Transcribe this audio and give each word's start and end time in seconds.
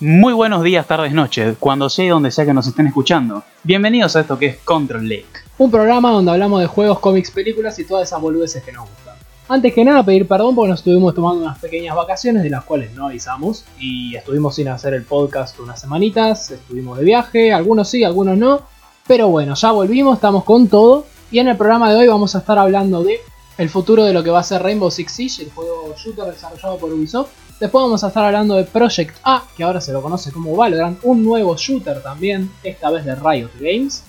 Muy 0.00 0.32
buenos 0.32 0.62
días, 0.62 0.86
tardes, 0.86 1.12
noches, 1.12 1.56
cuando 1.58 1.90
sea 1.90 2.04
y 2.04 2.08
donde 2.08 2.30
sea 2.30 2.46
que 2.46 2.54
nos 2.54 2.68
estén 2.68 2.86
escuchando. 2.86 3.42
Bienvenidos 3.64 4.14
a 4.14 4.20
esto 4.20 4.38
que 4.38 4.46
es 4.46 4.58
Control 4.58 5.08
Lake. 5.08 5.26
Un 5.58 5.72
programa 5.72 6.12
donde 6.12 6.30
hablamos 6.30 6.60
de 6.60 6.68
juegos, 6.68 7.00
cómics, 7.00 7.32
películas 7.32 7.76
y 7.80 7.84
todas 7.84 8.06
esas 8.06 8.20
boludeces 8.20 8.62
que 8.62 8.70
nos 8.70 8.88
gustan. 8.88 9.16
Antes 9.48 9.74
que 9.74 9.84
nada, 9.84 10.04
pedir 10.04 10.28
perdón 10.28 10.54
porque 10.54 10.70
nos 10.70 10.78
estuvimos 10.78 11.16
tomando 11.16 11.42
unas 11.42 11.58
pequeñas 11.58 11.96
vacaciones 11.96 12.44
de 12.44 12.50
las 12.50 12.62
cuales 12.62 12.94
no 12.94 13.06
avisamos 13.06 13.64
y 13.80 14.14
estuvimos 14.14 14.54
sin 14.54 14.68
hacer 14.68 14.94
el 14.94 15.02
podcast 15.02 15.58
unas 15.58 15.80
semanitas, 15.80 16.52
estuvimos 16.52 16.96
de 16.96 17.04
viaje, 17.04 17.52
algunos 17.52 17.90
sí, 17.90 18.04
algunos 18.04 18.38
no, 18.38 18.60
pero 19.04 19.26
bueno, 19.30 19.56
ya 19.56 19.72
volvimos, 19.72 20.14
estamos 20.14 20.44
con 20.44 20.68
todo 20.68 21.06
y 21.32 21.40
en 21.40 21.48
el 21.48 21.56
programa 21.56 21.90
de 21.90 21.98
hoy 21.98 22.06
vamos 22.06 22.36
a 22.36 22.38
estar 22.38 22.56
hablando 22.56 23.02
de 23.02 23.18
el 23.56 23.68
futuro 23.68 24.04
de 24.04 24.12
lo 24.12 24.22
que 24.22 24.30
va 24.30 24.38
a 24.38 24.44
ser 24.44 24.62
Rainbow 24.62 24.92
Six 24.92 25.10
Siege, 25.10 25.42
el 25.42 25.50
juego 25.50 25.92
shooter 25.96 26.26
desarrollado 26.26 26.78
por 26.78 26.92
Ubisoft. 26.92 27.30
Después 27.60 27.82
vamos 27.82 28.04
a 28.04 28.08
estar 28.08 28.24
hablando 28.24 28.54
de 28.54 28.62
Project 28.62 29.16
A, 29.24 29.42
que 29.56 29.64
ahora 29.64 29.80
se 29.80 29.92
lo 29.92 30.00
conoce 30.00 30.30
como 30.30 30.54
Valorant, 30.54 31.00
un 31.02 31.24
nuevo 31.24 31.56
shooter 31.56 32.00
también, 32.00 32.52
esta 32.62 32.88
vez 32.88 33.04
de 33.04 33.16
Riot 33.16 33.50
Games. 33.58 34.04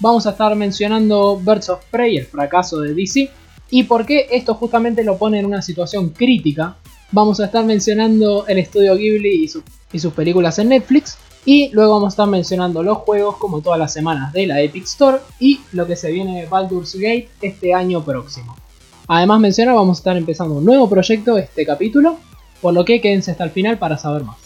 Vamos 0.00 0.26
a 0.26 0.30
estar 0.30 0.56
mencionando 0.56 1.36
Birds 1.36 1.68
of 1.68 1.84
Prey, 1.90 2.16
el 2.16 2.24
fracaso 2.24 2.80
de 2.80 2.94
DC, 2.94 3.30
y 3.70 3.82
por 3.82 4.06
qué 4.06 4.28
esto 4.30 4.54
justamente 4.54 5.04
lo 5.04 5.18
pone 5.18 5.38
en 5.38 5.44
una 5.44 5.60
situación 5.60 6.08
crítica. 6.08 6.76
Vamos 7.12 7.40
a 7.40 7.44
estar 7.44 7.62
mencionando 7.62 8.46
el 8.46 8.56
estudio 8.56 8.96
Ghibli 8.96 9.44
y, 9.92 9.98
sus 9.98 10.12
películas 10.14 10.58
en 10.58 10.70
Netflix. 10.70 11.18
Y 11.44 11.68
luego 11.72 11.94
vamos 11.94 12.12
a 12.12 12.14
estar 12.14 12.26
mencionando 12.26 12.82
los 12.82 12.98
juegos 12.98 13.36
como 13.36 13.60
todas 13.60 13.78
las 13.78 13.92
semanas 13.92 14.32
de 14.32 14.46
la 14.46 14.62
Epic 14.62 14.84
Store 14.84 15.18
y 15.38 15.60
lo 15.72 15.86
que 15.86 15.96
se 15.96 16.10
viene 16.10 16.40
de 16.40 16.46
Baldur's 16.46 16.94
Gate 16.94 17.28
este 17.42 17.74
año 17.74 18.02
próximo. 18.02 18.56
Además 19.06 19.40
mencionar, 19.40 19.74
vamos 19.74 19.98
a 19.98 20.00
estar 20.00 20.16
empezando 20.16 20.56
un 20.56 20.64
nuevo 20.64 20.88
proyecto 20.88 21.36
este 21.38 21.64
capítulo, 21.64 22.18
por 22.60 22.74
lo 22.74 22.84
que 22.84 23.00
quédense 23.00 23.30
hasta 23.30 23.44
el 23.44 23.50
final 23.50 23.78
para 23.78 23.96
saber 23.96 24.24
más. 24.24 24.36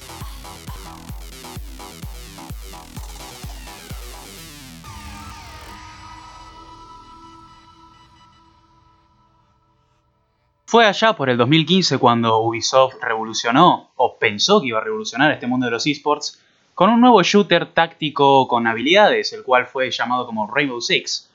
Fue 10.72 10.86
allá 10.86 11.12
por 11.12 11.28
el 11.28 11.36
2015 11.36 11.98
cuando 11.98 12.40
Ubisoft 12.40 12.94
revolucionó, 13.02 13.90
o 13.94 14.16
pensó 14.18 14.58
que 14.62 14.68
iba 14.68 14.78
a 14.78 14.82
revolucionar 14.82 15.30
este 15.30 15.46
mundo 15.46 15.66
de 15.66 15.72
los 15.72 15.86
esports, 15.86 16.40
con 16.74 16.88
un 16.88 17.02
nuevo 17.02 17.22
shooter 17.22 17.66
táctico 17.74 18.48
con 18.48 18.66
habilidades, 18.66 19.34
el 19.34 19.42
cual 19.42 19.66
fue 19.66 19.90
llamado 19.90 20.24
como 20.24 20.46
Rainbow 20.46 20.80
Six. 20.80 21.28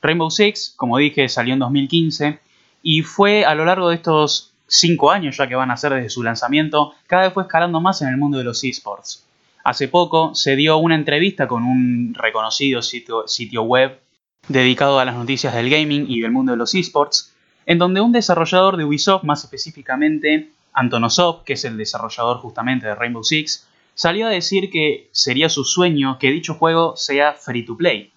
Rainbow 0.00 0.30
Six, 0.30 0.72
como 0.74 0.96
dije, 0.96 1.28
salió 1.28 1.52
en 1.52 1.60
2015 1.60 2.38
y 2.82 3.02
fue 3.02 3.44
a 3.44 3.54
lo 3.54 3.66
largo 3.66 3.90
de 3.90 3.96
estos 3.96 4.54
5 4.68 5.10
años 5.10 5.36
ya 5.36 5.48
que 5.48 5.54
van 5.54 5.70
a 5.70 5.76
ser 5.76 5.94
desde 5.94 6.10
su 6.10 6.22
lanzamiento, 6.22 6.94
cada 7.06 7.24
vez 7.24 7.32
fue 7.32 7.42
escalando 7.42 7.80
más 7.80 8.00
en 8.02 8.08
el 8.08 8.16
mundo 8.16 8.38
de 8.38 8.44
los 8.44 8.62
esports. 8.62 9.24
Hace 9.64 9.88
poco 9.88 10.34
se 10.34 10.56
dio 10.56 10.78
una 10.78 10.94
entrevista 10.94 11.48
con 11.48 11.64
un 11.64 12.14
reconocido 12.14 12.80
sitio, 12.80 13.26
sitio 13.26 13.62
web 13.62 13.98
dedicado 14.46 14.98
a 14.98 15.04
las 15.04 15.14
noticias 15.14 15.54
del 15.54 15.68
gaming 15.68 16.06
y 16.08 16.20
del 16.20 16.30
mundo 16.30 16.52
de 16.52 16.58
los 16.58 16.74
esports, 16.74 17.34
en 17.66 17.78
donde 17.78 18.00
un 18.00 18.12
desarrollador 18.12 18.76
de 18.76 18.84
Ubisoft, 18.84 19.24
más 19.24 19.44
específicamente 19.44 20.50
Antonosoft, 20.72 21.44
que 21.44 21.54
es 21.54 21.64
el 21.64 21.76
desarrollador 21.76 22.38
justamente 22.38 22.86
de 22.86 22.94
Rainbow 22.94 23.24
Six, 23.24 23.66
salió 23.94 24.26
a 24.26 24.30
decir 24.30 24.70
que 24.70 25.08
sería 25.12 25.48
su 25.48 25.64
sueño 25.64 26.18
que 26.18 26.30
dicho 26.30 26.54
juego 26.54 26.96
sea 26.96 27.34
free 27.34 27.64
to 27.64 27.76
play. 27.76 28.12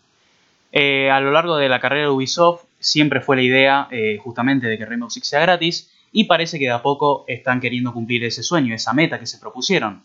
Eh, 0.72 1.10
a 1.10 1.20
lo 1.20 1.32
largo 1.32 1.58
de 1.58 1.68
la 1.68 1.80
carrera 1.82 2.04
de 2.04 2.12
Ubisoft 2.12 2.64
siempre 2.80 3.20
fue 3.20 3.36
la 3.36 3.42
idea 3.42 3.88
eh, 3.92 4.18
justamente 4.24 4.68
de 4.68 4.78
que 4.78 4.86
Rainbow 4.86 5.10
Six 5.10 5.28
sea 5.28 5.42
gratis 5.42 5.92
y 6.12 6.26
parece 6.26 6.60
que 6.60 6.66
de 6.66 6.72
a 6.72 6.82
poco 6.82 7.24
están 7.28 7.60
queriendo 7.60 7.94
cumplir 7.94 8.24
ese 8.24 8.44
sueño, 8.44 8.76
esa 8.76 8.94
meta 8.94 9.20
que 9.20 9.26
se 9.26 9.40
propusieron. 9.40 10.04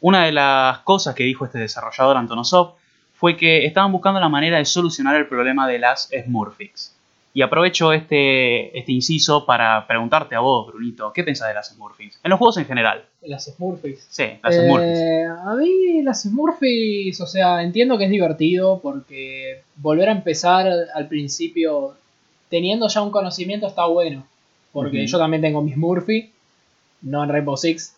Una 0.00 0.24
de 0.24 0.32
las 0.32 0.78
cosas 0.80 1.14
que 1.14 1.24
dijo 1.24 1.44
este 1.44 1.58
desarrollador 1.58 2.16
Antonosoft 2.16 2.74
fue 3.14 3.36
que 3.36 3.66
estaban 3.66 3.92
buscando 3.92 4.18
la 4.18 4.28
manera 4.28 4.58
de 4.58 4.64
solucionar 4.64 5.16
el 5.16 5.26
problema 5.26 5.68
de 5.68 5.78
las 5.78 6.08
Smurfix. 6.24 6.96
Y 7.32 7.42
aprovecho 7.42 7.92
este, 7.92 8.76
este 8.76 8.92
inciso 8.92 9.46
para 9.46 9.86
preguntarte 9.86 10.34
a 10.34 10.40
vos, 10.40 10.66
Brunito, 10.66 11.12
¿qué 11.12 11.22
pensás 11.22 11.48
de 11.48 11.54
las 11.54 11.68
Smurfings? 11.68 12.18
En 12.24 12.30
los 12.30 12.38
juegos 12.38 12.56
en 12.56 12.66
general. 12.66 13.04
Las 13.22 13.44
Smurfix. 13.44 14.06
Sí, 14.10 14.24
las 14.42 14.54
Smurfs. 14.54 14.84
Eh, 14.84 15.26
a 15.26 15.54
mí 15.54 16.02
las 16.02 16.22
Smurfix, 16.22 17.20
o 17.20 17.26
sea, 17.26 17.62
entiendo 17.62 17.98
que 17.98 18.04
es 18.04 18.10
divertido 18.10 18.80
porque 18.82 19.62
volver 19.76 20.08
a 20.08 20.12
empezar 20.12 20.66
al 20.92 21.06
principio 21.06 21.94
teniendo 22.48 22.88
ya 22.88 23.02
un 23.02 23.10
conocimiento 23.10 23.66
está 23.68 23.84
bueno. 23.84 24.24
Porque 24.72 25.06
yo 25.06 25.18
también 25.18 25.42
tengo 25.42 25.62
mis 25.62 25.74
Smurfy, 25.74 26.30
no 27.02 27.24
en 27.24 27.30
Rainbow 27.30 27.56
Six, 27.56 27.96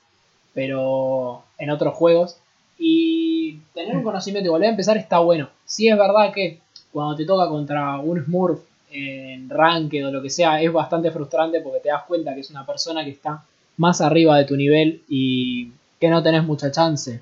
pero 0.55 1.43
en 1.59 1.71
otros 1.71 1.95
juegos. 1.95 2.37
Y 2.79 3.59
tener 3.75 3.97
un 3.97 4.03
conocimiento 4.03 4.49
y 4.49 4.51
volver 4.51 4.69
a 4.69 4.71
empezar 4.73 4.97
está 4.97 5.19
bueno. 5.19 5.49
Sí 5.65 5.89
es 5.89 5.97
verdad 5.97 6.33
que 6.33 6.59
cuando 6.93 7.17
te 7.17 7.25
toca 7.25 7.49
contra 7.49 7.99
un 7.99 8.25
Smurf 8.25 8.61
en 8.91 9.49
Ranked 9.49 10.07
o 10.07 10.11
lo 10.11 10.21
que 10.23 10.31
sea, 10.31 10.61
es 10.61 10.73
bastante 10.73 11.11
frustrante 11.11 11.61
porque 11.61 11.81
te 11.81 11.89
das 11.89 12.03
cuenta 12.05 12.35
que 12.35 12.41
es 12.41 12.51
una 12.51 12.67
persona 12.67 13.05
que 13.05 13.11
está 13.11 13.43
más 13.79 14.01
arriba 14.01 14.37
de 14.39 14.45
tu 14.45 14.57
nivel 14.57 15.03
y 15.09 15.71
que 16.01 16.09
no 16.09 16.23
tenés 16.23 16.45
mucha 16.45 16.71
chance. 16.71 17.21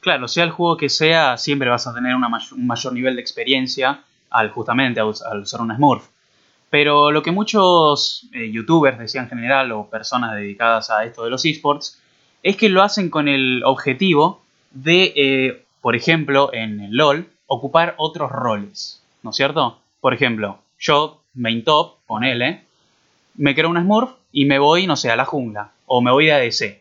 Claro, 0.00 0.28
sea 0.28 0.44
el 0.44 0.50
juego 0.50 0.76
que 0.76 0.88
sea, 0.88 1.36
siempre 1.36 1.68
vas 1.68 1.86
a 1.86 1.94
tener 1.94 2.14
una 2.14 2.28
may- 2.28 2.40
un 2.52 2.66
mayor 2.66 2.92
nivel 2.92 3.16
de 3.16 3.20
experiencia 3.22 4.02
al 4.30 4.50
justamente 4.50 5.00
al, 5.00 5.12
al 5.30 5.40
usar 5.40 5.60
una 5.60 5.76
Smurf. 5.76 6.08
Pero 6.70 7.10
lo 7.12 7.22
que 7.22 7.30
muchos 7.30 8.26
eh, 8.32 8.50
youtubers 8.50 8.98
decían 8.98 9.24
en 9.24 9.30
general 9.30 9.72
o 9.72 9.88
personas 9.88 10.34
dedicadas 10.34 10.90
a 10.90 11.04
esto 11.04 11.24
de 11.24 11.30
los 11.30 11.44
esports 11.44 12.00
es 12.42 12.56
que 12.56 12.68
lo 12.68 12.82
hacen 12.82 13.08
con 13.10 13.28
el 13.28 13.62
objetivo 13.64 14.42
de, 14.72 15.12
eh, 15.16 15.64
por 15.80 15.96
ejemplo, 15.96 16.50
en 16.52 16.88
LOL, 16.96 17.28
ocupar 17.46 17.94
otros 17.98 18.30
roles, 18.32 19.02
¿no 19.22 19.30
es 19.30 19.36
cierto? 19.36 19.78
Por 20.00 20.12
ejemplo, 20.12 20.58
yo, 20.78 21.22
main 21.34 21.62
top, 21.64 21.94
ponele, 22.06 22.64
me 23.36 23.54
creo 23.54 23.70
una 23.70 23.82
Smurf 23.82 24.10
y 24.32 24.44
me 24.44 24.58
voy, 24.58 24.86
no 24.86 24.96
sé, 24.96 25.10
a 25.10 25.16
la 25.16 25.24
jungla 25.24 25.70
o 25.86 26.00
me 26.00 26.10
voy 26.10 26.26
de 26.26 26.32
ADC. 26.32 26.80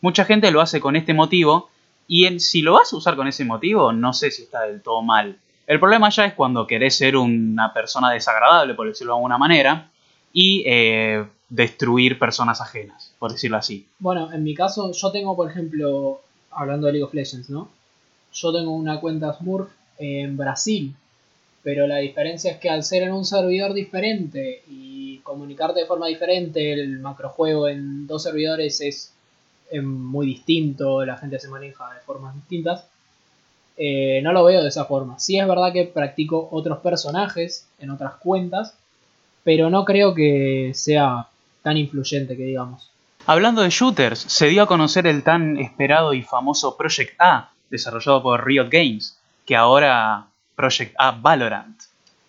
Mucha 0.00 0.24
gente 0.24 0.50
lo 0.50 0.60
hace 0.60 0.80
con 0.80 0.96
este 0.96 1.12
motivo 1.14 1.68
y 2.08 2.24
en- 2.26 2.40
si 2.40 2.62
lo 2.62 2.74
vas 2.74 2.92
a 2.92 2.96
usar 2.96 3.16
con 3.16 3.28
ese 3.28 3.44
motivo, 3.44 3.92
no 3.92 4.12
sé 4.12 4.30
si 4.30 4.42
está 4.42 4.62
del 4.62 4.82
todo 4.82 5.02
mal. 5.02 5.36
El 5.66 5.78
problema 5.78 6.10
ya 6.10 6.24
es 6.24 6.34
cuando 6.34 6.66
querés 6.66 6.96
ser 6.96 7.16
una 7.16 7.72
persona 7.72 8.10
desagradable, 8.10 8.74
por 8.74 8.88
decirlo 8.88 9.12
de 9.12 9.18
alguna 9.18 9.38
manera, 9.38 9.90
y 10.32 10.62
eh, 10.66 11.24
destruir 11.48 12.18
personas 12.18 12.60
ajenas, 12.60 13.14
por 13.18 13.32
decirlo 13.32 13.56
así. 13.56 13.86
Bueno, 13.98 14.32
en 14.32 14.42
mi 14.42 14.54
caso, 14.54 14.92
yo 14.92 15.12
tengo, 15.12 15.36
por 15.36 15.50
ejemplo, 15.50 16.20
hablando 16.50 16.86
de 16.86 16.94
League 16.94 17.04
of 17.04 17.14
Legends, 17.14 17.50
¿no? 17.50 17.68
Yo 18.32 18.52
tengo 18.52 18.72
una 18.72 19.00
cuenta 19.00 19.32
Smurf 19.32 19.70
en 19.98 20.36
Brasil, 20.36 20.94
pero 21.62 21.86
la 21.86 21.98
diferencia 21.98 22.52
es 22.52 22.58
que 22.58 22.70
al 22.70 22.84
ser 22.84 23.02
en 23.02 23.12
un 23.12 23.24
servidor 23.24 23.74
diferente 23.74 24.62
y 24.68 25.18
comunicarte 25.18 25.80
de 25.80 25.86
forma 25.86 26.06
diferente, 26.06 26.72
el 26.72 27.00
macrojuego 27.00 27.68
en 27.68 28.06
dos 28.06 28.22
servidores 28.22 28.80
es 28.80 29.12
eh, 29.70 29.80
muy 29.80 30.26
distinto, 30.26 31.04
la 31.04 31.16
gente 31.16 31.38
se 31.38 31.48
maneja 31.48 31.92
de 31.92 32.00
formas 32.00 32.34
distintas. 32.34 32.86
Eh, 33.76 34.20
no 34.22 34.32
lo 34.32 34.44
veo 34.44 34.62
de 34.62 34.68
esa 34.68 34.84
forma. 34.84 35.18
Sí 35.18 35.38
es 35.38 35.46
verdad 35.46 35.72
que 35.72 35.84
practico 35.84 36.48
otros 36.50 36.78
personajes 36.78 37.66
en 37.78 37.90
otras 37.90 38.14
cuentas, 38.14 38.74
pero 39.44 39.70
no 39.70 39.84
creo 39.84 40.14
que 40.14 40.72
sea 40.74 41.28
tan 41.62 41.76
influyente 41.76 42.36
que 42.36 42.44
digamos. 42.44 42.90
Hablando 43.26 43.62
de 43.62 43.70
shooters, 43.70 44.18
se 44.18 44.48
dio 44.48 44.62
a 44.62 44.66
conocer 44.66 45.06
el 45.06 45.22
tan 45.22 45.58
esperado 45.58 46.14
y 46.14 46.22
famoso 46.22 46.76
Project 46.76 47.14
A, 47.18 47.50
desarrollado 47.68 48.22
por 48.22 48.44
Riot 48.44 48.68
Games, 48.70 49.18
que 49.46 49.56
ahora 49.56 50.26
Project 50.56 50.94
A 50.98 51.12
Valorant. 51.12 51.80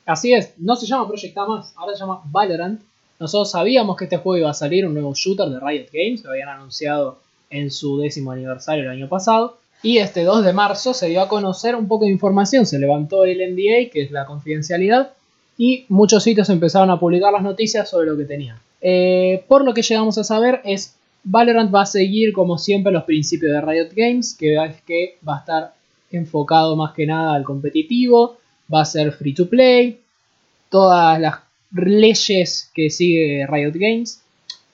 Así 0.05 0.33
es, 0.33 0.53
no 0.57 0.75
se 0.75 0.85
llama 0.85 1.07
Project 1.07 1.37
A 1.37 1.45
más, 1.45 1.73
ahora 1.77 1.93
se 1.93 1.99
llama 1.99 2.21
Valorant. 2.25 2.81
Nosotros 3.19 3.51
sabíamos 3.51 3.97
que 3.97 4.05
este 4.05 4.17
juego 4.17 4.37
iba 4.37 4.49
a 4.49 4.53
salir, 4.53 4.85
un 4.85 4.93
nuevo 4.93 5.13
shooter 5.13 5.47
de 5.47 5.59
Riot 5.59 5.87
Games, 5.93 6.23
lo 6.23 6.31
habían 6.31 6.49
anunciado 6.49 7.19
en 7.49 7.71
su 7.71 7.99
décimo 7.99 8.31
aniversario 8.31 8.83
el 8.83 8.89
año 8.89 9.07
pasado. 9.07 9.60
Y 9.83 9.97
este 9.97 10.23
2 10.23 10.45
de 10.45 10.53
marzo 10.53 10.93
se 10.93 11.07
dio 11.07 11.21
a 11.21 11.27
conocer 11.27 11.75
un 11.75 11.87
poco 11.87 12.05
de 12.05 12.11
información, 12.11 12.65
se 12.65 12.77
levantó 12.77 13.25
el 13.25 13.39
NDA, 13.39 13.89
que 13.91 14.03
es 14.03 14.11
la 14.11 14.25
confidencialidad, 14.25 15.13
y 15.57 15.85
muchos 15.89 16.23
sitios 16.23 16.49
empezaron 16.49 16.91
a 16.91 16.99
publicar 16.99 17.33
las 17.33 17.41
noticias 17.41 17.89
sobre 17.89 18.07
lo 18.07 18.17
que 18.17 18.25
tenían. 18.25 18.57
Eh, 18.81 19.43
por 19.47 19.63
lo 19.63 19.73
que 19.73 19.81
llegamos 19.81 20.17
a 20.17 20.23
saber 20.23 20.61
es, 20.65 20.95
Valorant 21.23 21.73
va 21.73 21.83
a 21.83 21.85
seguir 21.85 22.33
como 22.33 22.57
siempre 22.57 22.91
los 22.91 23.03
principios 23.03 23.53
de 23.53 23.61
Riot 23.61 23.89
Games, 23.95 24.35
que 24.37 24.55
es 24.55 24.81
que 24.81 25.17
va 25.27 25.37
a 25.37 25.39
estar 25.39 25.73
enfocado 26.11 26.75
más 26.75 26.93
que 26.93 27.05
nada 27.05 27.35
al 27.35 27.43
competitivo, 27.43 28.37
va 28.73 28.81
a 28.81 28.85
ser 28.85 29.11
free 29.11 29.33
to 29.33 29.49
play, 29.49 29.99
todas 30.69 31.19
las 31.19 31.35
leyes 31.71 32.71
que 32.73 32.89
sigue 32.89 33.45
Riot 33.47 33.73
Games. 33.75 34.21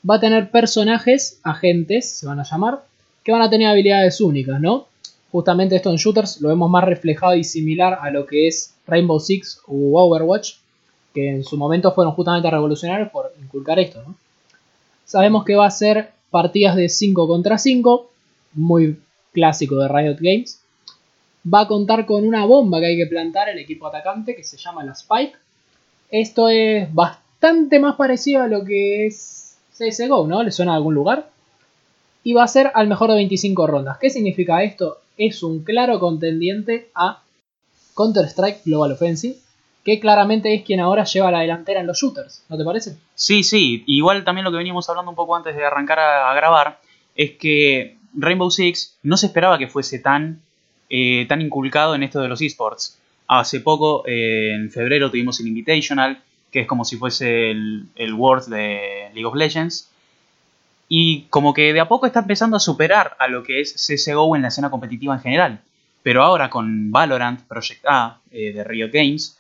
Va 0.10 0.16
a 0.16 0.20
tener 0.20 0.52
personajes, 0.52 1.40
agentes, 1.44 2.10
se 2.10 2.28
van 2.28 2.40
a 2.40 2.44
llamar, 2.44 2.84
que 3.24 3.32
van 3.32 3.42
a 3.42 3.50
tener 3.50 3.68
habilidades 3.68 4.22
únicas, 4.22 4.62
¿no? 4.62 4.88
Justamente 5.32 5.76
esto 5.76 5.90
en 5.90 5.98
shooters 5.98 6.42
lo 6.42 6.50
vemos 6.50 6.70
más 6.70 6.84
reflejado 6.84 7.36
y 7.36 7.44
similar 7.44 8.00
a 8.02 8.10
lo 8.10 8.26
que 8.26 8.48
es 8.48 8.74
Rainbow 8.88 9.20
Six 9.20 9.62
u 9.68 9.98
Overwatch, 9.98 10.56
que 11.14 11.30
en 11.30 11.44
su 11.44 11.58
momento 11.58 11.92
fueron 11.92 12.14
justamente 12.14 12.50
revolucionarios 12.50 13.10
por 13.10 13.34
inculcar 13.42 13.80
esto, 13.80 14.02
¿no? 14.06 14.16
Sabemos 15.06 15.46
que 15.46 15.56
va 15.56 15.66
a 15.66 15.72
ser 15.72 16.12
partidas 16.30 16.76
de 16.76 16.90
5 16.90 17.28
contra 17.28 17.58
5, 17.58 18.10
muy 18.54 19.00
clásico 19.32 19.78
de 19.78 19.88
Riot 19.88 20.18
Games. 20.20 20.62
Va 21.52 21.62
a 21.62 21.68
contar 21.68 22.06
con 22.06 22.28
una 22.28 22.46
bomba 22.46 22.80
que 22.80 22.88
hay 22.88 22.98
que 22.98 23.08
plantar 23.08 23.48
el 23.50 23.58
equipo 23.58 23.88
atacante 23.88 24.36
que 24.36 24.44
se 24.44 24.58
llama 24.58 24.84
la 24.84 24.92
Spike. 24.92 25.38
Esto 26.12 26.50
es 26.50 26.94
bastante 26.94 27.80
más 27.80 27.96
parecido 27.96 28.42
a 28.42 28.48
lo 28.48 28.66
que 28.66 29.06
es 29.06 29.58
CSGO, 29.78 30.28
¿no? 30.28 30.44
¿Le 30.44 30.52
suena 30.52 30.74
a 30.74 30.76
algún 30.76 30.96
lugar? 30.96 31.30
Y 32.24 32.34
va 32.34 32.44
a 32.44 32.48
ser 32.48 32.72
al 32.74 32.88
mejor 32.88 33.10
de 33.10 33.16
25 33.16 33.68
rondas. 33.68 33.98
¿Qué 34.00 34.10
significa 34.10 34.62
esto? 34.64 34.98
Es 35.18 35.44
un 35.44 35.64
claro 35.64 36.00
contendiente 36.00 36.90
a 36.94 37.24
Counter-Strike 37.96 38.64
Global 38.66 38.92
Offensive, 38.92 39.38
que 39.84 40.00
claramente 40.00 40.54
es 40.54 40.64
quien 40.64 40.80
ahora 40.80 41.06
lleva 41.06 41.32
la 41.32 41.40
delantera 41.40 41.80
en 41.80 41.88
los 41.88 41.98
shooters, 41.98 42.44
¿no 42.50 42.58
te 42.58 42.64
parece? 42.64 42.98
Sí, 43.16 43.44
sí, 43.44 43.84
igual 43.88 44.24
también 44.24 44.44
lo 44.44 44.52
que 44.52 44.58
veníamos 44.58 44.90
hablando 44.90 45.10
un 45.10 45.16
poco 45.16 45.36
antes 45.36 45.56
de 45.56 45.66
arrancar 45.66 46.00
a, 46.00 46.34
grabar 46.34 46.80
es 47.16 47.32
que 47.32 47.98
Rainbow 48.14 48.52
Six 48.52 48.98
no 49.04 49.18
se 49.18 49.28
esperaba 49.28 49.58
que 49.58 49.68
fuese 49.68 50.00
tan, 50.00 50.42
eh, 50.90 51.26
tan 51.30 51.42
inculcado 51.42 51.96
en 51.96 52.04
esto 52.04 52.20
de 52.20 52.28
los 52.28 52.42
esports. 52.42 53.00
Hace 53.28 53.62
poco, 53.62 54.06
eh, 54.06 54.54
en 54.56 54.70
febrero, 54.72 55.10
tuvimos 55.10 55.40
el 55.40 55.48
Invitational, 55.48 56.22
que 56.52 56.62
es 56.62 56.68
como 56.68 56.86
si 56.86 56.98
fuese 56.98 57.52
el, 57.52 57.86
el 57.96 58.14
World 58.14 58.48
de 58.48 59.10
League 59.14 59.26
of 59.26 59.36
Legends. 59.36 59.90
Y 60.90 61.24
como 61.24 61.54
que 61.54 61.74
de 61.74 61.80
a 61.80 61.88
poco 61.88 62.06
está 62.06 62.20
empezando 62.20 62.58
a 62.58 62.62
superar 62.62 63.16
a 63.20 63.28
lo 63.28 63.44
que 63.44 63.60
es 63.62 63.74
CSGO 63.74 64.36
en 64.36 64.42
la 64.42 64.48
escena 64.48 64.70
competitiva 64.70 65.14
en 65.16 65.22
general. 65.22 65.62
Pero 66.04 66.24
ahora 66.24 66.50
con 66.50 66.92
Valorant, 66.92 67.42
Project 67.42 67.86
A 67.86 68.20
eh, 68.32 68.54
de 68.54 68.64
Riot 68.64 68.92
Games, 68.94 69.38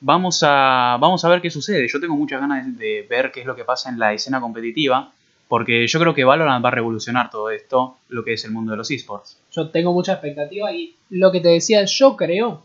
vamos 0.00 0.42
a, 0.44 0.96
vamos 1.00 1.24
a 1.24 1.28
ver 1.28 1.40
qué 1.40 1.50
sucede. 1.50 1.86
Yo 1.88 2.00
tengo 2.00 2.16
muchas 2.16 2.40
ganas 2.40 2.76
de 2.76 3.06
ver 3.08 3.30
qué 3.30 3.40
es 3.40 3.46
lo 3.46 3.56
que 3.56 3.64
pasa 3.64 3.88
en 3.88 3.98
la 3.98 4.12
escena 4.12 4.40
competitiva, 4.40 5.12
porque 5.48 5.86
yo 5.86 6.00
creo 6.00 6.14
que 6.14 6.24
Valorant 6.24 6.64
va 6.64 6.68
a 6.68 6.72
revolucionar 6.72 7.30
todo 7.30 7.50
esto, 7.50 7.96
lo 8.08 8.24
que 8.24 8.34
es 8.34 8.44
el 8.44 8.50
mundo 8.50 8.72
de 8.72 8.78
los 8.78 8.90
esports. 8.90 9.38
Yo 9.52 9.68
tengo 9.70 9.92
mucha 9.92 10.12
expectativa 10.12 10.72
y 10.72 10.94
lo 11.10 11.32
que 11.32 11.40
te 11.40 11.48
decía, 11.48 11.84
yo 11.84 12.16
creo 12.16 12.62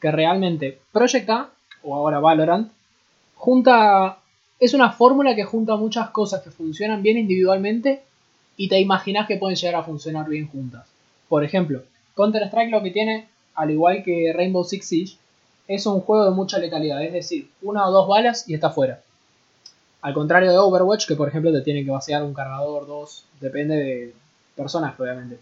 que 0.00 0.10
realmente 0.10 0.78
Project 0.92 1.30
A, 1.30 1.50
o 1.82 1.94
ahora 1.94 2.20
Valorant, 2.20 2.70
junta. 3.36 4.18
Es 4.60 4.72
una 4.72 4.92
fórmula 4.92 5.34
que 5.34 5.44
junta 5.44 5.76
muchas 5.76 6.10
cosas 6.10 6.42
que 6.42 6.50
funcionan 6.50 7.02
bien 7.02 7.18
individualmente 7.18 8.02
y 8.56 8.68
te 8.68 8.80
imaginas 8.80 9.26
que 9.26 9.36
pueden 9.36 9.56
llegar 9.56 9.80
a 9.80 9.84
funcionar 9.84 10.28
bien 10.28 10.48
juntas. 10.48 10.86
Por 11.28 11.44
ejemplo, 11.44 11.82
Counter-Strike 12.14 12.70
lo 12.70 12.82
que 12.82 12.90
tiene, 12.90 13.28
al 13.54 13.70
igual 13.70 14.02
que 14.04 14.32
Rainbow 14.32 14.64
Six 14.64 14.86
Siege, 14.86 15.16
es 15.66 15.86
un 15.86 16.00
juego 16.00 16.24
de 16.26 16.30
mucha 16.30 16.58
letalidad, 16.58 17.02
es 17.02 17.12
decir, 17.12 17.48
una 17.62 17.86
o 17.86 17.90
dos 17.90 18.06
balas 18.06 18.48
y 18.48 18.54
está 18.54 18.70
fuera. 18.70 19.00
Al 20.02 20.14
contrario 20.14 20.50
de 20.50 20.58
Overwatch, 20.58 21.06
que 21.06 21.16
por 21.16 21.28
ejemplo 21.28 21.50
te 21.52 21.62
tiene 21.62 21.84
que 21.84 21.90
vaciar 21.90 22.22
un 22.22 22.34
cargador, 22.34 22.86
dos, 22.86 23.24
depende 23.40 23.76
de 23.76 24.14
personas, 24.54 24.98
obviamente. 25.00 25.38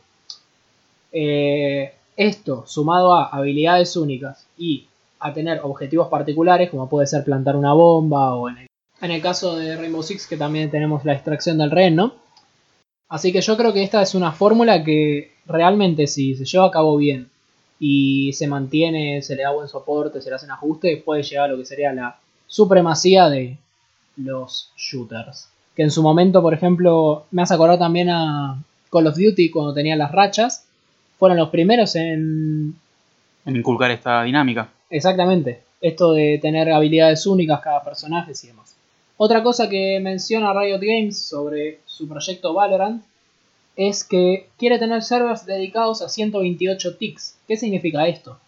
Eh, 1.10 1.92
esto, 2.16 2.64
sumado 2.66 3.14
a 3.14 3.26
habilidades 3.26 3.96
únicas 3.96 4.46
y 4.56 4.86
a 5.18 5.32
tener 5.32 5.60
objetivos 5.62 6.08
particulares, 6.08 6.70
como 6.70 6.88
puede 6.88 7.06
ser 7.06 7.24
plantar 7.24 7.56
una 7.56 7.72
bomba 7.72 8.34
o 8.34 8.48
en 8.48 8.58
el, 8.58 8.66
en 9.02 9.10
el 9.10 9.20
caso 9.20 9.56
de 9.56 9.76
Rainbow 9.76 10.02
Six, 10.02 10.26
que 10.26 10.36
también 10.36 10.70
tenemos 10.70 11.04
la 11.04 11.12
extracción 11.12 11.58
del 11.58 11.72
rehén, 11.72 11.96
¿no? 11.96 12.14
Así 13.08 13.32
que 13.32 13.42
yo 13.42 13.56
creo 13.56 13.74
que 13.74 13.82
esta 13.82 14.00
es 14.00 14.14
una 14.14 14.32
fórmula 14.32 14.82
que 14.82 15.32
realmente 15.44 16.06
si 16.06 16.34
se 16.34 16.44
lleva 16.44 16.68
a 16.68 16.70
cabo 16.70 16.96
bien 16.96 17.28
y 17.78 18.32
se 18.32 18.46
mantiene, 18.46 19.20
se 19.20 19.34
le 19.34 19.42
da 19.42 19.50
buen 19.50 19.68
soporte, 19.68 20.22
se 20.22 20.30
le 20.30 20.36
hacen 20.36 20.52
ajustes, 20.52 21.02
puede 21.02 21.24
llegar 21.24 21.46
a 21.46 21.52
lo 21.52 21.58
que 21.58 21.66
sería 21.66 21.92
la 21.92 22.16
supremacía 22.46 23.28
de 23.28 23.58
los 24.16 24.70
shooters. 24.76 25.48
Que 25.74 25.82
en 25.82 25.90
su 25.90 26.02
momento, 26.02 26.40
por 26.40 26.54
ejemplo, 26.54 27.26
me 27.32 27.42
hace 27.42 27.54
acordar 27.54 27.80
también 27.80 28.08
a 28.08 28.62
Call 28.90 29.08
of 29.08 29.16
Duty 29.16 29.50
cuando 29.50 29.74
tenía 29.74 29.96
las 29.96 30.12
rachas. 30.12 30.64
Fueron 31.18 31.38
los 31.38 31.48
primeros 31.48 31.96
en... 31.96 32.76
En 33.44 33.56
inculcar 33.56 33.90
esta 33.90 34.22
dinámica. 34.22 34.68
Exactamente. 34.88 35.62
Esto 35.80 36.12
de 36.12 36.38
tener 36.40 36.70
habilidades 36.70 37.26
únicas 37.26 37.60
cada 37.60 37.82
personaje 37.82 38.32
y 38.40 38.46
demás. 38.46 38.76
Otra 39.16 39.42
cosa 39.42 39.68
que 39.68 40.00
menciona 40.00 40.52
Riot 40.52 40.80
Games 40.80 41.18
sobre 41.18 41.80
su 41.86 42.08
proyecto 42.08 42.54
Valorant 42.54 43.02
es 43.76 44.04
que 44.04 44.48
quiere 44.58 44.78
tener 44.78 45.02
servers 45.02 45.46
dedicados 45.46 46.02
a 46.02 46.08
128 46.08 46.96
ticks. 46.96 47.36
¿Qué 47.46 47.56
significa 47.56 48.06
esto? 48.06 48.38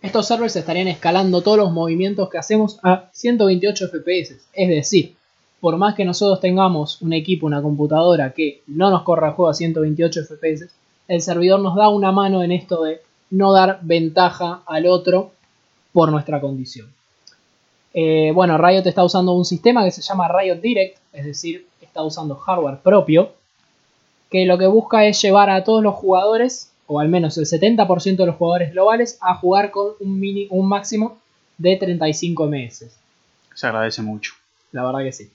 Estos 0.00 0.26
servers 0.26 0.54
estarían 0.56 0.88
escalando 0.88 1.42
todos 1.42 1.58
los 1.58 1.72
movimientos 1.72 2.28
que 2.28 2.38
hacemos 2.38 2.78
a 2.82 3.08
128 3.12 3.88
FPS. 3.88 4.36
Es 4.52 4.68
decir, 4.68 5.16
por 5.60 5.76
más 5.76 5.94
que 5.94 6.04
nosotros 6.04 6.40
tengamos 6.40 7.02
un 7.02 7.12
equipo, 7.12 7.46
una 7.46 7.62
computadora 7.62 8.32
que 8.32 8.62
no 8.66 8.90
nos 8.90 9.02
corra 9.02 9.28
el 9.28 9.34
juego 9.34 9.50
a 9.50 9.54
128 9.54 10.24
FPS, 10.24 10.68
el 11.08 11.20
servidor 11.20 11.60
nos 11.60 11.74
da 11.74 11.88
una 11.88 12.12
mano 12.12 12.42
en 12.42 12.52
esto 12.52 12.82
de 12.84 13.00
no 13.30 13.52
dar 13.52 13.80
ventaja 13.82 14.62
al 14.66 14.86
otro 14.86 15.32
por 15.92 16.12
nuestra 16.12 16.40
condición. 16.40 16.97
Eh, 18.00 18.30
bueno, 18.32 18.56
Riot 18.58 18.86
está 18.86 19.02
usando 19.02 19.32
un 19.32 19.44
sistema 19.44 19.82
que 19.82 19.90
se 19.90 20.02
llama 20.02 20.28
Riot 20.28 20.60
Direct, 20.60 20.98
es 21.12 21.24
decir, 21.24 21.66
está 21.80 22.04
usando 22.04 22.36
hardware 22.36 22.78
propio 22.78 23.32
que 24.30 24.46
lo 24.46 24.56
que 24.56 24.68
busca 24.68 25.04
es 25.04 25.20
llevar 25.20 25.50
a 25.50 25.64
todos 25.64 25.82
los 25.82 25.96
jugadores, 25.96 26.70
o 26.86 27.00
al 27.00 27.08
menos 27.08 27.36
el 27.38 27.46
70% 27.46 28.14
de 28.14 28.26
los 28.26 28.36
jugadores 28.36 28.70
globales, 28.70 29.18
a 29.20 29.34
jugar 29.34 29.72
con 29.72 29.94
un, 29.98 30.20
mini, 30.20 30.46
un 30.50 30.68
máximo 30.68 31.18
de 31.56 31.74
35 31.74 32.46
meses. 32.46 32.96
Se 33.52 33.66
agradece 33.66 34.00
mucho. 34.02 34.34
La 34.70 34.84
verdad 34.84 35.00
que 35.00 35.10
sí. 35.10 35.32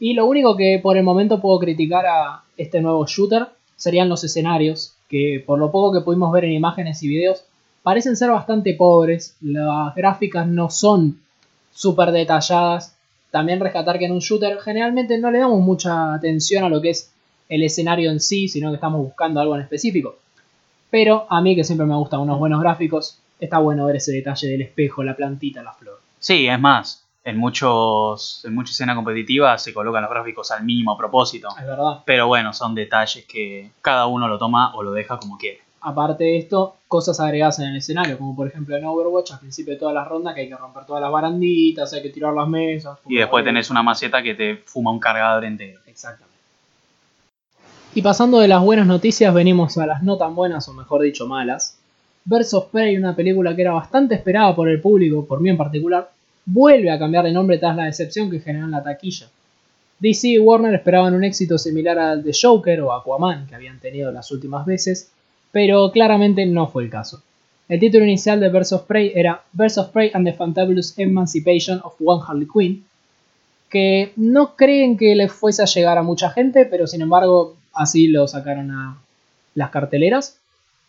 Y 0.00 0.14
lo 0.14 0.26
único 0.26 0.56
que 0.56 0.80
por 0.82 0.96
el 0.96 1.04
momento 1.04 1.40
puedo 1.40 1.60
criticar 1.60 2.06
a 2.06 2.42
este 2.56 2.80
nuevo 2.80 3.06
shooter 3.06 3.46
serían 3.76 4.08
los 4.08 4.24
escenarios, 4.24 4.96
que 5.08 5.44
por 5.46 5.60
lo 5.60 5.70
poco 5.70 5.92
que 5.92 6.04
pudimos 6.04 6.32
ver 6.32 6.46
en 6.46 6.52
imágenes 6.54 7.04
y 7.04 7.08
videos, 7.08 7.44
parecen 7.84 8.16
ser 8.16 8.32
bastante 8.32 8.74
pobres, 8.74 9.36
las 9.40 9.94
gráficas 9.94 10.48
no 10.48 10.70
son 10.70 11.20
súper 11.72 12.12
detalladas. 12.12 12.96
También 13.30 13.60
rescatar 13.60 13.98
que 13.98 14.06
en 14.06 14.12
un 14.12 14.18
shooter 14.18 14.58
generalmente 14.60 15.18
no 15.18 15.30
le 15.30 15.38
damos 15.38 15.60
mucha 15.60 16.14
atención 16.14 16.64
a 16.64 16.68
lo 16.68 16.80
que 16.80 16.90
es 16.90 17.12
el 17.48 17.62
escenario 17.62 18.10
en 18.10 18.20
sí, 18.20 18.48
sino 18.48 18.70
que 18.70 18.76
estamos 18.76 19.00
buscando 19.00 19.40
algo 19.40 19.54
en 19.56 19.62
específico. 19.62 20.16
Pero 20.90 21.26
a 21.28 21.40
mí 21.40 21.54
que 21.54 21.64
siempre 21.64 21.86
me 21.86 21.94
gustan 21.94 22.20
unos 22.20 22.38
buenos 22.38 22.60
gráficos, 22.60 23.18
está 23.38 23.58
bueno 23.58 23.86
ver 23.86 23.96
ese 23.96 24.12
detalle 24.12 24.48
del 24.48 24.62
espejo, 24.62 25.02
la 25.02 25.16
plantita, 25.16 25.62
la 25.62 25.72
flor. 25.72 26.00
Sí, 26.18 26.48
es 26.48 26.60
más, 26.60 27.04
en 27.24 27.36
muchos 27.36 28.42
en 28.44 28.54
mucha 28.54 28.72
escena 28.72 28.94
competitiva 28.94 29.56
se 29.58 29.72
colocan 29.72 30.02
los 30.02 30.10
gráficos 30.10 30.50
al 30.50 30.64
mínimo 30.64 30.96
propósito. 30.96 31.48
Es 31.58 31.66
verdad. 31.66 32.02
Pero 32.04 32.26
bueno, 32.26 32.52
son 32.52 32.74
detalles 32.74 33.24
que 33.26 33.70
cada 33.82 34.06
uno 34.06 34.28
lo 34.28 34.38
toma 34.38 34.74
o 34.74 34.82
lo 34.82 34.92
deja 34.92 35.18
como 35.18 35.38
quiere. 35.38 35.60
Aparte 35.82 36.24
de 36.24 36.38
esto, 36.38 36.76
cosas 36.88 37.18
agregadas 37.20 37.58
en 37.60 37.68
el 37.68 37.76
escenario, 37.76 38.18
como 38.18 38.36
por 38.36 38.46
ejemplo 38.46 38.76
en 38.76 38.84
Overwatch, 38.84 39.32
al 39.32 39.40
principio 39.40 39.74
de 39.74 39.80
todas 39.80 39.94
las 39.94 40.06
rondas, 40.06 40.34
que 40.34 40.42
hay 40.42 40.48
que 40.48 40.56
romper 40.56 40.84
todas 40.84 41.00
las 41.00 41.10
baranditas, 41.10 41.92
hay 41.94 42.02
que 42.02 42.10
tirar 42.10 42.34
las 42.34 42.48
mesas. 42.48 42.98
Y 43.08 43.16
después 43.16 43.44
tenés 43.44 43.70
una 43.70 43.82
maceta 43.82 44.22
que 44.22 44.34
te 44.34 44.56
fuma 44.56 44.90
un 44.90 44.98
cargador 44.98 45.44
entero. 45.44 45.80
Exactamente. 45.86 46.30
Y 47.94 48.02
pasando 48.02 48.38
de 48.38 48.46
las 48.46 48.62
buenas 48.62 48.86
noticias, 48.86 49.32
venimos 49.34 49.76
a 49.78 49.86
las 49.86 50.02
no 50.02 50.16
tan 50.16 50.34
buenas, 50.34 50.68
o 50.68 50.74
mejor 50.74 51.02
dicho, 51.02 51.26
malas. 51.26 51.76
Of 52.52 52.66
Prey, 52.70 52.96
una 52.96 53.16
película 53.16 53.56
que 53.56 53.62
era 53.62 53.72
bastante 53.72 54.14
esperada 54.14 54.54
por 54.54 54.68
el 54.68 54.80
público, 54.80 55.24
por 55.26 55.40
mí 55.40 55.48
en 55.48 55.56
particular, 55.56 56.10
vuelve 56.44 56.90
a 56.90 56.98
cambiar 56.98 57.24
de 57.24 57.32
nombre 57.32 57.58
tras 57.58 57.74
la 57.74 57.86
decepción 57.86 58.30
que 58.30 58.40
generó 58.40 58.66
en 58.66 58.70
la 58.72 58.82
taquilla. 58.82 59.28
DC 59.98 60.28
y 60.28 60.38
Warner 60.38 60.74
esperaban 60.74 61.14
un 61.14 61.24
éxito 61.24 61.58
similar 61.58 61.98
al 61.98 62.22
de 62.22 62.32
Joker 62.40 62.80
o 62.82 62.92
Aquaman 62.92 63.46
que 63.46 63.54
habían 63.54 63.80
tenido 63.80 64.10
las 64.12 64.30
últimas 64.30 64.64
veces, 64.64 65.12
pero 65.52 65.90
claramente 65.92 66.46
no 66.46 66.68
fue 66.68 66.84
el 66.84 66.90
caso. 66.90 67.22
El 67.68 67.80
título 67.80 68.04
inicial 68.04 68.40
de 68.40 68.48
Birds 68.48 68.72
of 68.72 68.84
Prey 68.84 69.12
era 69.14 69.42
Birds 69.52 69.78
of 69.78 69.90
Prey 69.90 70.10
and 70.12 70.26
the 70.26 70.32
Fantabulous 70.32 70.98
Emancipation 70.98 71.80
of 71.84 71.94
One 72.04 72.22
Harley 72.26 72.48
Quinn, 72.52 72.84
que 73.68 74.12
no 74.16 74.56
creen 74.56 74.96
que 74.96 75.14
le 75.14 75.28
fuese 75.28 75.62
a 75.62 75.66
llegar 75.66 75.96
a 75.98 76.02
mucha 76.02 76.30
gente, 76.30 76.66
pero 76.66 76.86
sin 76.86 77.02
embargo 77.02 77.56
Así 77.72 78.08
lo 78.08 78.26
sacaron 78.26 78.70
a 78.70 78.98
las 79.54 79.70
carteleras. 79.70 80.38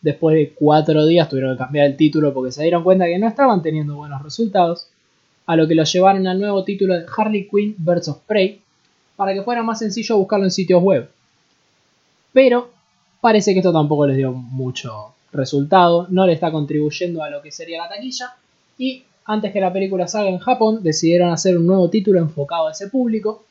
Después 0.00 0.34
de 0.34 0.52
cuatro 0.54 1.06
días 1.06 1.28
tuvieron 1.28 1.54
que 1.54 1.62
cambiar 1.62 1.86
el 1.86 1.96
título 1.96 2.34
porque 2.34 2.52
se 2.52 2.62
dieron 2.62 2.82
cuenta 2.82 3.06
que 3.06 3.18
no 3.18 3.28
estaban 3.28 3.62
teniendo 3.62 3.96
buenos 3.96 4.22
resultados. 4.22 4.88
A 5.46 5.56
lo 5.56 5.68
que 5.68 5.74
lo 5.74 5.84
llevaron 5.84 6.26
al 6.26 6.40
nuevo 6.40 6.64
título 6.64 6.94
de 6.94 7.06
Harley 7.16 7.48
Quinn 7.48 7.74
Birds 7.78 8.08
of 8.08 8.18
Prey 8.26 8.60
para 9.16 9.34
que 9.34 9.42
fuera 9.42 9.62
más 9.62 9.78
sencillo 9.78 10.18
buscarlo 10.18 10.44
en 10.44 10.50
sitios 10.50 10.82
web. 10.82 11.08
Pero 12.32 12.70
parece 13.22 13.52
que 13.52 13.60
esto 13.60 13.72
tampoco 13.72 14.04
les 14.08 14.16
dio 14.16 14.32
mucho 14.32 15.14
resultado, 15.32 16.08
no 16.10 16.26
le 16.26 16.32
está 16.32 16.50
contribuyendo 16.50 17.22
a 17.22 17.30
lo 17.30 17.40
que 17.40 17.52
sería 17.52 17.82
la 17.82 17.88
taquilla 17.88 18.34
y 18.76 19.04
antes 19.24 19.52
que 19.52 19.60
la 19.60 19.72
película 19.72 20.08
salga 20.08 20.28
en 20.28 20.40
Japón 20.40 20.82
decidieron 20.82 21.30
hacer 21.30 21.56
un 21.56 21.68
nuevo 21.68 21.88
título 21.88 22.18
enfocado 22.18 22.66
a 22.66 22.72
ese 22.72 22.88
público 22.88 23.44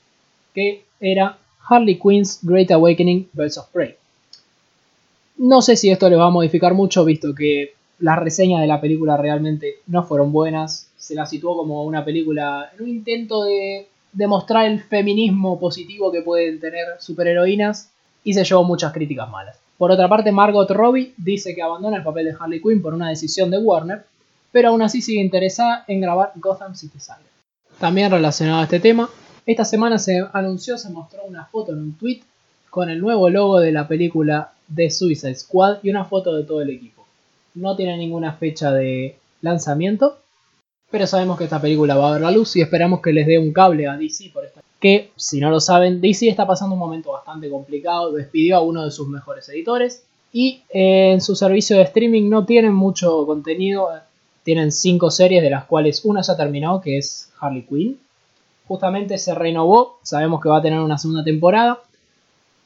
que 0.54 0.84
era 1.00 1.38
Harley 1.70 1.98
Quinn's 1.98 2.40
Great 2.44 2.70
Awakening 2.72 3.30
Birds 3.32 3.58
of 3.58 3.70
Prey. 3.70 3.96
No 5.38 5.62
sé 5.62 5.78
si 5.78 5.90
esto 5.90 6.10
le 6.10 6.18
va 6.18 6.26
a 6.26 6.32
modificar 6.32 6.74
mucho, 6.74 7.06
visto 7.06 7.34
que 7.34 7.74
las 8.00 8.20
reseñas 8.20 8.60
de 8.60 8.68
la 8.68 8.82
película 8.82 9.16
realmente 9.16 9.76
no 9.88 10.04
fueron 10.04 10.34
buenas. 10.34 10.90
Se 10.98 11.16
la 11.16 11.26
situó 11.26 11.56
como 11.56 11.86
una 11.86 12.04
película 12.04 12.70
en 12.76 12.84
un 12.84 12.90
intento 12.90 13.44
de 13.44 13.88
demostrar 14.12 14.66
el 14.66 14.82
feminismo 14.82 15.58
positivo 15.58 16.12
que 16.12 16.22
pueden 16.22 16.60
tener 16.60 16.88
superheroínas 17.00 17.91
y 18.24 18.34
se 18.34 18.44
llevó 18.44 18.64
muchas 18.64 18.94
críticas 18.94 19.30
malas. 19.30 19.58
Por 19.78 19.92
otra 19.92 20.08
parte, 20.08 20.32
Margot 20.32 20.70
Robbie 20.70 21.14
dice 21.18 21.56
que 21.56 21.62
abandona 21.62 21.98
el 21.98 22.04
papel 22.04 22.26
de 22.26 22.36
Harley 22.40 22.62
Quinn 22.62 22.82
por 22.82 22.94
una 22.94 23.10
decisión 23.10 23.50
de 23.50 23.58
Warner, 23.58 24.06
pero 24.52 24.70
aún 24.70 24.82
así 24.82 25.02
sigue 25.02 25.22
interesada 25.22 25.86
en 25.88 26.02
grabar 26.02 26.34
Gotham 26.36 26.76
City 26.76 27.00
Sirens. 27.00 27.26
También 27.80 28.12
relacionado 28.12 28.60
a 28.60 28.66
este 28.66 28.80
tema, 28.80 29.10
esta 29.46 29.66
semana 29.66 29.98
se 29.98 30.24
anunció, 30.34 30.78
se 30.78 30.90
mostró 30.92 31.24
una 31.24 31.46
foto 31.46 31.72
en 31.72 31.80
un 31.80 31.94
tweet 31.98 32.22
con 32.70 32.90
el 32.90 33.00
nuevo 33.00 33.30
logo 33.30 33.60
de 33.60 33.72
la 33.72 33.88
película 33.88 34.54
de 34.68 34.92
Suicide 34.92 35.36
Squad 35.36 35.80
y 35.82 35.90
una 35.90 36.06
foto 36.06 36.36
de 36.36 36.44
todo 36.44 36.62
el 36.62 36.70
equipo. 36.70 37.06
No 37.56 37.76
tiene 37.76 37.98
ninguna 37.98 38.34
fecha 38.34 38.72
de 38.72 39.18
lanzamiento, 39.42 40.20
pero 40.92 41.08
sabemos 41.08 41.38
que 41.38 41.46
esta 41.46 41.60
película 41.60 41.96
va 41.96 42.10
a 42.10 42.14
ver 42.14 42.22
la 42.22 42.32
luz 42.32 42.56
y 42.56 42.62
esperamos 42.62 43.02
que 43.02 43.14
les 43.14 43.26
dé 43.26 43.40
un 43.40 43.52
cable 43.52 43.88
a 43.88 43.98
DC 43.98 44.30
por 44.32 44.46
esta. 44.46 44.62
Que, 44.82 45.12
si 45.16 45.40
no 45.40 45.50
lo 45.52 45.62
saben, 45.62 46.02
DC 46.02 46.28
está 46.28 46.46
pasando 46.46 46.74
un 46.74 46.80
momento 46.80 47.12
bastante 47.12 47.50
complicado, 47.50 48.12
despidió 48.12 48.58
a 48.58 48.62
uno 48.62 48.84
de 48.84 48.92
sus 48.92 49.08
mejores 49.08 49.48
editores 49.48 50.04
y 50.34 50.64
en 50.70 51.22
su 51.22 51.36
servicio 51.36 51.78
de 51.78 51.84
streaming 51.84 52.30
no 52.30 52.46
tienen 52.46 52.74
mucho 52.74 53.26
contenido, 53.26 53.90
tienen 54.44 54.72
cinco 54.72 55.12
series 55.12 55.44
de 55.44 55.50
las 55.50 55.66
cuales 55.66 56.04
una 56.04 56.22
ya 56.22 56.36
terminó, 56.36 56.82
que 56.82 56.98
es 56.98 57.30
Harley 57.40 57.64
Quinn. 57.64 58.00
Justamente 58.68 59.18
se 59.18 59.36
renovó, 59.36 60.00
sabemos 60.02 60.42
que 60.42 60.50
va 60.50 60.58
a 60.58 60.62
tener 60.62 60.80
una 60.80 60.98
segunda 60.98 61.24
temporada. 61.24 61.80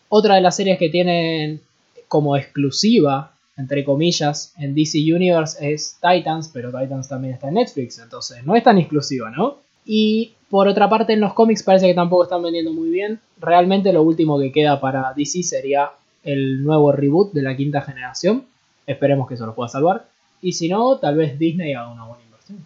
Otra 0.08 0.36
de 0.36 0.42
las 0.42 0.56
series 0.56 0.78
que 0.78 0.90
tienen 0.90 1.60
como 2.08 2.38
exclusiva, 2.38 3.34
entre 3.58 3.84
comillas, 3.84 4.54
en 4.58 4.76
DC 4.76 5.00
Universe 5.00 5.58
es 5.70 5.98
Titans, 6.00 6.50
pero 6.54 6.72
Titans 6.72 7.10
también 7.10 7.34
está 7.34 7.48
en 7.48 7.56
Netflix, 7.56 8.00
entonces 8.00 8.46
no 8.46 8.56
es 8.56 8.64
tan 8.64 8.78
exclusiva, 8.78 9.32
¿no? 9.32 9.58
Y 9.86 10.35
por 10.50 10.68
otra 10.68 10.90
parte 10.90 11.14
en 11.14 11.22
los 11.22 11.34
cómics 11.34 11.64
parece 11.64 11.88
que 11.88 11.94
tampoco 11.94 12.24
están 12.24 12.44
vendiendo 12.44 12.72
muy 12.72 12.90
bien. 12.90 13.20
Realmente 13.40 13.92
lo 13.92 14.04
último 14.04 14.40
que 14.40 14.52
queda 14.52 14.80
para 14.80 15.14
DC 15.14 15.44
sería 15.44 15.92
el 16.24 16.64
nuevo 16.64 16.92
reboot 16.92 17.34
de 17.34 17.42
la 17.42 17.56
quinta 17.56 17.82
generación. 17.82 18.46
Esperemos 18.86 19.28
que 19.28 19.36
eso 19.36 19.46
lo 19.46 19.56
pueda 19.56 19.70
salvar. 19.70 20.08
Y 20.42 20.54
si 20.54 20.70
no, 20.70 20.98
tal 20.98 21.18
vez 21.18 21.40
Disney 21.40 21.74
haga 21.74 21.92
una 21.92 22.06
buena 22.06 22.24
inversión. 22.24 22.60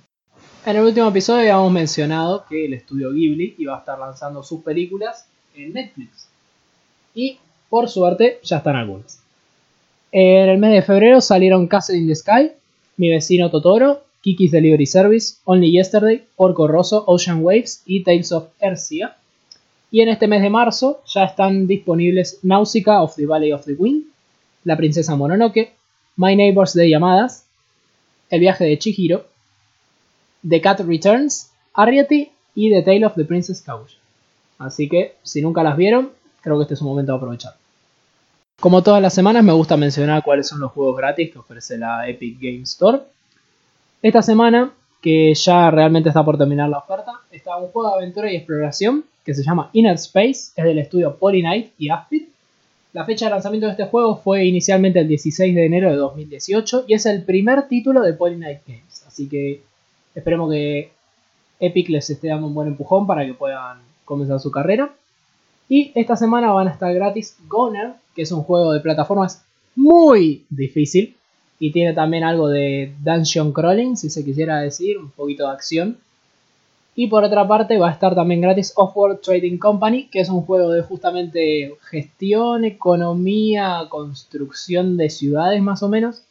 En 0.65 0.75
el 0.75 0.83
último 0.83 1.07
episodio 1.07 1.41
habíamos 1.41 1.71
mencionado 1.71 2.45
que 2.49 2.65
el 2.65 2.73
estudio 2.73 3.11
Ghibli 3.11 3.55
iba 3.57 3.75
a 3.75 3.79
estar 3.79 3.97
lanzando 3.97 4.43
sus 4.43 4.61
películas 4.61 5.27
en 5.55 5.73
Netflix. 5.73 6.27
Y 7.15 7.39
por 7.69 7.89
suerte 7.89 8.39
ya 8.43 8.57
están 8.57 8.75
algunas. 8.75 9.21
En 10.11 10.49
el 10.49 10.57
mes 10.57 10.71
de 10.71 10.81
febrero 10.81 11.21
salieron 11.21 11.67
Castle 11.67 11.97
in 11.97 12.07
the 12.07 12.15
Sky, 12.15 12.51
Mi 12.97 13.09
vecino 13.09 13.49
Totoro, 13.49 14.03
Kiki's 14.21 14.51
Delivery 14.51 14.85
Service, 14.85 15.39
Only 15.45 15.71
Yesterday, 15.71 16.25
Porco 16.35 16.67
Rosso, 16.67 17.03
Ocean 17.07 17.43
Waves 17.43 17.83
y 17.85 18.03
Tales 18.03 18.31
of 18.31 18.49
Earthsea. 18.59 19.17
Y 19.91 20.01
en 20.01 20.09
este 20.09 20.27
mes 20.27 20.41
de 20.41 20.49
marzo 20.49 21.01
ya 21.07 21.23
están 21.23 21.67
disponibles 21.67 22.39
Nausicaa 22.43 23.01
of 23.01 23.15
the 23.15 23.25
Valley 23.25 23.51
of 23.51 23.65
the 23.65 23.73
Wind, 23.73 24.05
La 24.63 24.77
Princesa 24.77 25.15
Mononoke, 25.15 25.73
My 26.15 26.35
Neighbors 26.35 26.73
de 26.73 26.89
Llamadas, 26.89 27.45
El 28.29 28.41
viaje 28.41 28.65
de 28.65 28.77
Chihiro, 28.77 29.25
The 30.47 30.61
Cat 30.61 30.81
Returns, 30.81 31.51
Arrietty 31.73 32.29
y 32.55 32.69
The 32.69 32.83
Tale 32.83 33.05
of 33.05 33.15
the 33.15 33.25
Princess 33.25 33.61
Kaguya. 33.61 33.95
Así 34.59 34.89
que, 34.89 35.15
si 35.23 35.41
nunca 35.41 35.63
las 35.63 35.77
vieron, 35.77 36.11
creo 36.41 36.57
que 36.57 36.63
este 36.63 36.73
es 36.73 36.81
un 36.81 36.89
momento 36.89 37.13
de 37.13 37.17
aprovechar. 37.17 37.53
Como 38.59 38.83
todas 38.83 39.01
las 39.01 39.13
semanas 39.13 39.43
me 39.43 39.53
gusta 39.53 39.77
mencionar 39.77 40.21
cuáles 40.21 40.47
son 40.47 40.59
los 40.59 40.73
juegos 40.73 40.97
gratis 40.97 41.31
que 41.31 41.39
ofrece 41.39 41.77
la 41.77 42.07
Epic 42.09 42.37
Game 42.41 42.63
Store. 42.63 42.99
Esta 44.01 44.21
semana, 44.21 44.71
que 45.01 45.33
ya 45.33 45.69
realmente 45.71 46.07
está 46.07 46.23
por 46.23 46.37
terminar 46.37 46.69
la 46.69 46.77
oferta, 46.77 47.19
está 47.31 47.57
un 47.57 47.67
juego 47.67 47.89
de 47.89 47.95
aventura 47.95 48.31
y 48.31 48.37
exploración 48.37 49.03
que 49.25 49.33
se 49.33 49.43
llama 49.43 49.69
Inner 49.73 49.95
Space, 49.95 50.53
es 50.55 50.63
del 50.63 50.79
estudio 50.79 51.17
Polynite 51.17 51.73
y 51.77 51.89
Aspid. 51.89 52.23
La 52.93 53.03
fecha 53.03 53.25
de 53.25 53.31
lanzamiento 53.31 53.65
de 53.67 53.73
este 53.73 53.87
juego 53.87 54.15
fue 54.15 54.45
inicialmente 54.45 54.99
el 54.99 55.07
16 55.09 55.53
de 55.53 55.65
enero 55.65 55.89
de 55.89 55.97
2018 55.97 56.85
y 56.87 56.93
es 56.93 57.05
el 57.07 57.23
primer 57.23 57.67
título 57.67 58.01
de 58.01 58.13
Polynite 58.13 58.61
Games. 58.65 59.03
Así 59.05 59.27
que 59.27 59.63
esperemos 60.15 60.49
que 60.49 60.91
Epic 61.59 61.89
les 61.89 62.09
esté 62.09 62.29
dando 62.29 62.47
un 62.47 62.53
buen 62.53 62.69
empujón 62.69 63.05
para 63.05 63.25
que 63.25 63.33
puedan 63.33 63.79
comenzar 64.05 64.39
su 64.39 64.49
carrera. 64.49 64.91
Y 65.67 65.91
esta 65.93 66.15
semana 66.15 66.53
van 66.53 66.69
a 66.69 66.71
estar 66.71 66.93
gratis 66.93 67.35
Goner, 67.49 67.95
que 68.15 68.21
es 68.21 68.31
un 68.31 68.43
juego 68.43 68.71
de 68.71 68.79
plataformas 68.79 69.43
muy 69.75 70.45
difícil 70.49 71.17
y 71.59 71.71
tiene 71.71 71.93
también 71.93 72.23
algo 72.23 72.47
de 72.47 72.93
dungeon 73.03 73.51
crawling, 73.51 73.97
si 73.97 74.09
se 74.09 74.23
quisiera 74.23 74.59
decir, 74.61 74.97
un 74.97 75.11
poquito 75.11 75.45
de 75.45 75.53
acción. 75.53 75.97
Y 76.95 77.07
por 77.07 77.23
otra 77.23 77.47
parte 77.47 77.77
va 77.77 77.89
a 77.89 77.93
estar 77.93 78.15
también 78.15 78.41
gratis 78.41 78.73
Offworld 78.75 79.21
Trading 79.21 79.57
Company, 79.57 80.07
que 80.07 80.21
es 80.21 80.29
un 80.29 80.41
juego 80.41 80.71
de 80.71 80.81
justamente 80.81 81.75
gestión, 81.89 82.63
economía, 82.65 83.85
construcción 83.89 84.97
de 84.97 85.09
ciudades 85.09 85.61
más 85.61 85.83
o 85.83 85.89
menos, 85.89 86.23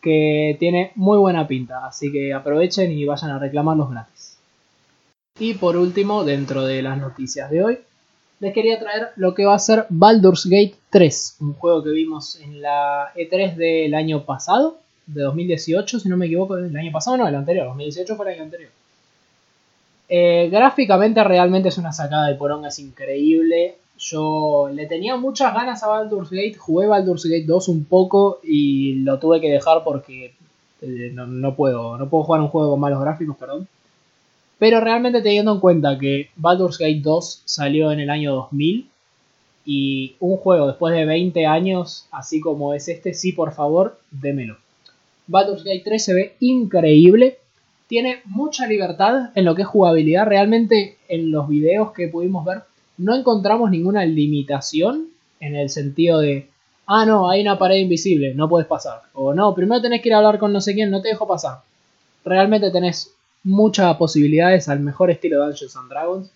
que 0.00 0.56
tiene 0.58 0.92
muy 0.94 1.18
buena 1.18 1.48
pinta, 1.48 1.86
así 1.86 2.12
que 2.12 2.34
aprovechen 2.34 2.92
y 2.92 3.04
vayan 3.04 3.30
a 3.30 3.38
reclamarlos 3.38 3.90
gratis. 3.90 4.38
Y 5.38 5.54
por 5.54 5.76
último, 5.76 6.24
dentro 6.24 6.64
de 6.64 6.82
las 6.82 6.98
noticias 6.98 7.50
de 7.50 7.64
hoy, 7.64 7.78
les 8.40 8.52
quería 8.52 8.78
traer 8.78 9.08
lo 9.16 9.34
que 9.34 9.44
va 9.44 9.54
a 9.54 9.58
ser 9.58 9.86
Baldur's 9.88 10.46
Gate 10.46 10.74
3, 10.90 11.36
un 11.40 11.54
juego 11.54 11.82
que 11.82 11.90
vimos 11.90 12.40
en 12.40 12.60
la 12.60 13.12
E3 13.14 13.54
del 13.54 13.94
año 13.94 14.24
pasado, 14.24 14.78
de 15.06 15.22
2018, 15.22 16.00
si 16.00 16.08
no 16.08 16.16
me 16.16 16.26
equivoco, 16.26 16.56
el 16.56 16.76
año 16.76 16.92
pasado, 16.92 17.16
no, 17.16 17.28
el 17.28 17.34
anterior, 17.34 17.66
2018 17.66 18.16
fue 18.16 18.26
el 18.26 18.34
año 18.34 18.44
anterior. 18.44 18.70
Eh, 20.08 20.48
gráficamente 20.50 21.24
realmente 21.24 21.68
es 21.68 21.78
una 21.78 21.92
sacada 21.92 22.28
de 22.28 22.34
poronga, 22.34 22.68
es 22.68 22.78
increíble. 22.78 23.76
Yo 23.98 24.68
le 24.72 24.86
tenía 24.86 25.16
muchas 25.16 25.54
ganas 25.54 25.82
a 25.82 25.88
Baldur's 25.88 26.30
Gate, 26.30 26.56
jugué 26.58 26.86
Baldur's 26.86 27.24
Gate 27.24 27.44
2 27.46 27.68
un 27.68 27.84
poco 27.84 28.40
y 28.42 28.94
lo 28.96 29.18
tuve 29.18 29.40
que 29.40 29.50
dejar 29.50 29.84
porque 29.84 30.34
eh, 30.82 31.10
no, 31.12 31.26
no, 31.26 31.54
puedo, 31.54 31.96
no 31.96 32.08
puedo 32.08 32.24
jugar 32.24 32.40
un 32.42 32.48
juego 32.48 32.72
con 32.72 32.80
malos 32.80 33.00
gráficos, 33.00 33.36
perdón. 33.36 33.68
Pero 34.64 34.80
realmente 34.80 35.20
teniendo 35.20 35.52
en 35.52 35.60
cuenta 35.60 35.98
que 35.98 36.30
Baldur's 36.36 36.78
Gate 36.78 37.02
2 37.02 37.42
salió 37.44 37.92
en 37.92 38.00
el 38.00 38.08
año 38.08 38.32
2000 38.32 38.88
y 39.66 40.16
un 40.20 40.38
juego 40.38 40.68
después 40.68 40.94
de 40.94 41.04
20 41.04 41.44
años, 41.44 42.06
así 42.10 42.40
como 42.40 42.72
es 42.72 42.88
este, 42.88 43.12
sí, 43.12 43.32
por 43.32 43.52
favor, 43.52 43.98
démelo. 44.10 44.56
Baldur's 45.26 45.64
Gate 45.64 45.82
3 45.84 46.02
se 46.02 46.14
ve 46.14 46.36
increíble, 46.40 47.36
tiene 47.88 48.22
mucha 48.24 48.66
libertad 48.66 49.32
en 49.34 49.44
lo 49.44 49.54
que 49.54 49.60
es 49.60 49.68
jugabilidad, 49.68 50.24
realmente 50.24 50.96
en 51.08 51.30
los 51.30 51.46
videos 51.46 51.92
que 51.92 52.08
pudimos 52.08 52.46
ver 52.46 52.62
no 52.96 53.14
encontramos 53.14 53.70
ninguna 53.70 54.06
limitación 54.06 55.08
en 55.40 55.56
el 55.56 55.68
sentido 55.68 56.20
de, 56.20 56.48
ah, 56.86 57.04
no, 57.04 57.28
hay 57.28 57.42
una 57.42 57.58
pared 57.58 57.76
invisible, 57.76 58.32
no 58.34 58.48
puedes 58.48 58.66
pasar. 58.66 59.02
O 59.12 59.34
no, 59.34 59.54
primero 59.54 59.82
tenés 59.82 60.00
que 60.00 60.08
ir 60.08 60.14
a 60.14 60.16
hablar 60.16 60.38
con 60.38 60.54
no 60.54 60.62
sé 60.62 60.72
quién, 60.72 60.90
no 60.90 61.02
te 61.02 61.08
dejo 61.08 61.28
pasar. 61.28 61.58
Realmente 62.24 62.70
tenés 62.70 63.14
muchas 63.44 63.96
posibilidades 63.96 64.68
al 64.68 64.80
mejor 64.80 65.10
estilo 65.10 65.38
de 65.38 65.46
Dungeons 65.46 65.76
and 65.76 65.88
Dragons. 65.88 66.30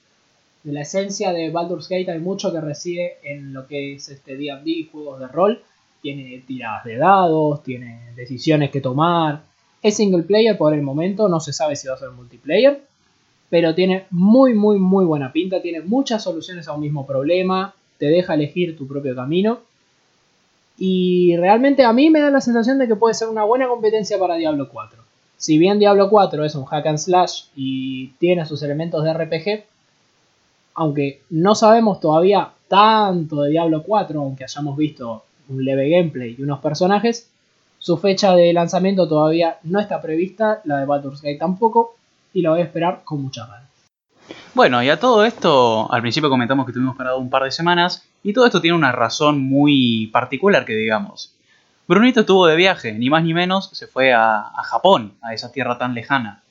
De 0.63 0.73
la 0.73 0.83
esencia 0.83 1.33
de 1.33 1.51
Baldur's 1.51 1.89
Gate 1.89 2.11
hay 2.11 2.19
mucho 2.19 2.53
que 2.53 2.61
reside 2.61 3.17
en 3.23 3.53
lo 3.53 3.67
que 3.67 3.95
es 3.95 4.09
este 4.11 4.37
D&D, 4.37 4.89
juegos 4.93 5.19
de 5.19 5.29
rol. 5.29 5.63
Tiene 6.03 6.43
tiradas 6.47 6.85
de 6.85 6.97
dados, 6.97 7.63
tiene 7.63 8.13
decisiones 8.15 8.71
que 8.71 8.81
tomar. 8.81 9.43
Es 9.83 9.97
single 9.97 10.25
player 10.25 10.57
por 10.57 10.75
el 10.75 10.83
momento, 10.83 11.29
no 11.29 11.41
se 11.41 11.53
sabe 11.53 11.75
si 11.75 11.89
va 11.89 11.95
a 11.95 11.99
ser 11.99 12.11
multiplayer. 12.11 12.81
Pero 13.51 13.75
tiene 13.75 14.05
muy, 14.11 14.53
muy, 14.53 14.79
muy 14.79 15.07
buena 15.07 15.33
pinta. 15.33 15.63
Tiene 15.63 15.81
muchas 15.81 16.23
soluciones 16.23 16.69
a 16.69 16.75
un 16.75 16.83
mismo 16.83 17.07
problema. 17.07 17.75
Te 17.97 18.07
deja 18.07 18.35
elegir 18.35 18.77
tu 18.77 18.87
propio 18.87 19.15
camino. 19.15 19.61
Y 20.77 21.35
realmente 21.39 21.83
a 21.83 21.93
mí 21.93 22.11
me 22.11 22.21
da 22.21 22.31
la 22.31 22.43
sensación 22.43 22.79
de 22.79 22.87
que 22.87 22.95
puede 22.95 23.15
ser 23.15 23.29
una 23.29 23.45
buena 23.45 23.67
competencia 23.67 24.19
para 24.19 24.37
Diablo 24.37 24.69
4 24.69 25.08
si 25.39 25.57
bien 25.57 25.79
Diablo 25.79 26.11
4 26.11 26.45
es 26.45 26.55
un 26.57 26.65
hack 26.65 26.87
and 26.87 26.99
slash 26.99 27.45
y 27.55 28.09
tiene 28.19 28.45
sus 28.45 28.63
elementos 28.63 29.05
de 29.05 29.15
RPG, 29.15 29.65
aunque 30.75 31.23
no 31.31 31.55
sabemos 31.55 32.01
todavía 32.01 32.51
tanto 32.67 33.43
de 33.43 33.51
Diablo 33.51 33.85
4, 33.85 34.21
aunque 34.21 34.45
hayamos 34.45 34.77
visto 34.77 35.25
un 35.49 35.65
leve 35.65 35.89
gameplay 35.89 36.35
y 36.37 36.43
unos 36.43 36.59
personajes, 36.59 37.31
su 37.79 37.97
fecha 37.97 38.35
de 38.35 38.53
lanzamiento 38.53 39.09
todavía 39.09 39.59
no 39.63 39.79
está 39.79 40.03
prevista, 40.03 40.61
la 40.65 40.79
de 40.79 40.87
Baldur's 40.87 41.23
Gate 41.23 41.39
tampoco, 41.39 41.95
y 42.35 42.43
la 42.43 42.51
voy 42.51 42.61
a 42.61 42.65
esperar 42.65 43.03
con 43.05 43.23
muchas 43.23 43.49
ganas. 43.49 43.69
Bueno, 44.55 44.83
y 44.83 44.91
a 44.91 44.99
todo 44.99 45.25
esto, 45.25 45.91
al 45.91 46.01
principio 46.03 46.29
comentamos 46.29 46.67
que 46.67 46.73
tuvimos 46.73 46.97
parado 46.97 47.19
un 47.19 47.31
par 47.31 47.45
de 47.45 47.53
semanas, 47.53 48.05
y 48.25 48.33
todo 48.33 48.47
esto 48.47 48.61
tiene 48.61 48.77
una 48.77 48.91
razón 48.91 49.41
muy 49.41 50.09
particular 50.09 50.65
que 50.65 50.75
digamos. 50.75 51.38
Brunito 51.89 52.21
estuvo 52.21 52.47
de 52.47 52.55
viaje, 52.55 52.93
ni 52.93 53.09
más 53.09 53.25
ni 53.25 53.33
menos, 53.33 53.71
se 53.73 53.87
fue 53.87 54.13
a, 54.13 54.53
Japón, 54.63 55.15
a 55.23 55.33
esa 55.33 55.51
tierra 55.51 55.79
tan 55.79 55.95
lejana. 55.95 56.43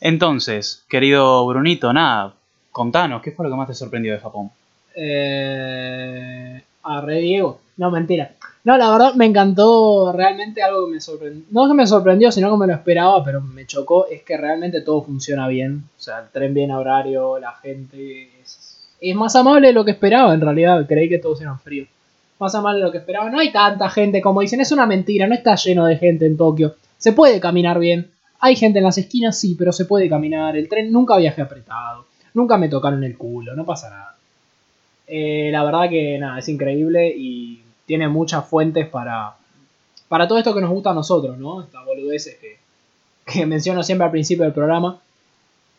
Entonces, 0.00 0.84
querido 0.88 1.44
Brunito, 1.48 1.92
nada, 1.92 2.34
contanos, 2.70 3.20
¿qué 3.20 3.32
fue 3.32 3.44
lo 3.44 3.50
que 3.50 3.56
más 3.56 3.66
te 3.66 3.74
sorprendió 3.74 4.12
de 4.12 4.20
Japón? 4.20 4.52
Eh, 4.94 6.62
a 6.84 7.00
Re 7.00 7.18
Diego. 7.18 7.58
No, 7.76 7.90
mentira. 7.90 8.30
No, 8.62 8.76
la 8.78 8.92
verdad 8.92 9.14
me 9.14 9.26
encantó 9.26 10.12
realmente 10.12 10.62
algo 10.62 10.86
que 10.86 10.92
me 10.92 11.00
sorprendió. 11.00 11.44
No 11.50 11.66
que 11.66 11.74
me 11.74 11.86
sorprendió, 11.86 12.30
sino 12.30 12.48
que 12.48 12.58
me 12.58 12.66
lo 12.68 12.74
esperaba, 12.74 13.24
pero 13.24 13.40
me 13.40 13.66
chocó. 13.66 14.06
Es 14.06 14.22
que 14.22 14.36
realmente 14.36 14.82
todo 14.82 15.02
funciona 15.02 15.48
bien. 15.48 15.84
O 15.96 16.00
sea, 16.00 16.20
el 16.20 16.28
tren 16.28 16.54
bien 16.54 16.70
a 16.70 16.78
horario, 16.78 17.40
la 17.40 17.52
gente 17.54 18.30
es, 18.40 18.86
es 19.00 19.16
más 19.16 19.34
amable 19.34 19.68
de 19.68 19.72
lo 19.72 19.84
que 19.84 19.90
esperaba 19.90 20.32
en 20.34 20.40
realidad. 20.40 20.86
Creí 20.86 21.08
que 21.08 21.18
todos 21.18 21.40
eran 21.40 21.58
fríos. 21.58 21.88
Más 22.38 22.54
a 22.54 22.60
mal 22.60 22.76
de 22.76 22.82
lo 22.82 22.92
que 22.92 22.98
esperaba. 22.98 23.30
No 23.30 23.38
hay 23.38 23.52
tanta 23.52 23.88
gente 23.90 24.20
como 24.20 24.40
dicen, 24.40 24.60
es 24.60 24.72
una 24.72 24.86
mentira, 24.86 25.26
no 25.26 25.34
está 25.34 25.54
lleno 25.56 25.86
de 25.86 25.96
gente 25.96 26.26
en 26.26 26.36
Tokio. 26.36 26.76
Se 26.96 27.12
puede 27.12 27.40
caminar 27.40 27.78
bien. 27.78 28.10
Hay 28.40 28.56
gente 28.56 28.78
en 28.78 28.84
las 28.84 28.98
esquinas, 28.98 29.38
sí, 29.38 29.56
pero 29.58 29.72
se 29.72 29.84
puede 29.84 30.08
caminar. 30.08 30.56
El 30.56 30.68
tren 30.68 30.92
nunca 30.92 31.16
viaje 31.16 31.42
apretado. 31.42 32.06
Nunca 32.34 32.56
me 32.56 32.68
tocaron 32.68 33.02
el 33.02 33.16
culo, 33.16 33.54
no 33.56 33.64
pasa 33.64 33.90
nada. 33.90 34.16
Eh, 35.06 35.48
la 35.50 35.64
verdad 35.64 35.88
que 35.88 36.18
nada, 36.18 36.38
es 36.38 36.48
increíble 36.48 37.12
y 37.16 37.62
tiene 37.86 38.08
muchas 38.08 38.46
fuentes 38.46 38.86
para, 38.86 39.34
para 40.08 40.28
todo 40.28 40.38
esto 40.38 40.54
que 40.54 40.60
nos 40.60 40.70
gusta 40.70 40.90
a 40.90 40.94
nosotros, 40.94 41.38
¿no? 41.38 41.62
Estas 41.62 41.84
boludeces 41.84 42.36
que, 42.36 42.58
que 43.26 43.46
menciono 43.46 43.82
siempre 43.82 44.04
al 44.04 44.10
principio 44.10 44.44
del 44.44 44.52
programa. 44.52 45.00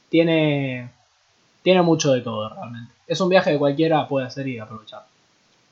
Tiene, 0.09 0.89
tiene 1.61 1.81
mucho 1.83 2.11
de 2.11 2.21
todo 2.21 2.49
realmente. 2.49 2.91
Es 3.07 3.21
un 3.21 3.29
viaje 3.29 3.51
que 3.51 3.59
cualquiera 3.59 4.07
puede 4.07 4.25
hacer 4.25 4.47
y 4.47 4.57
aprovechar. 4.57 5.05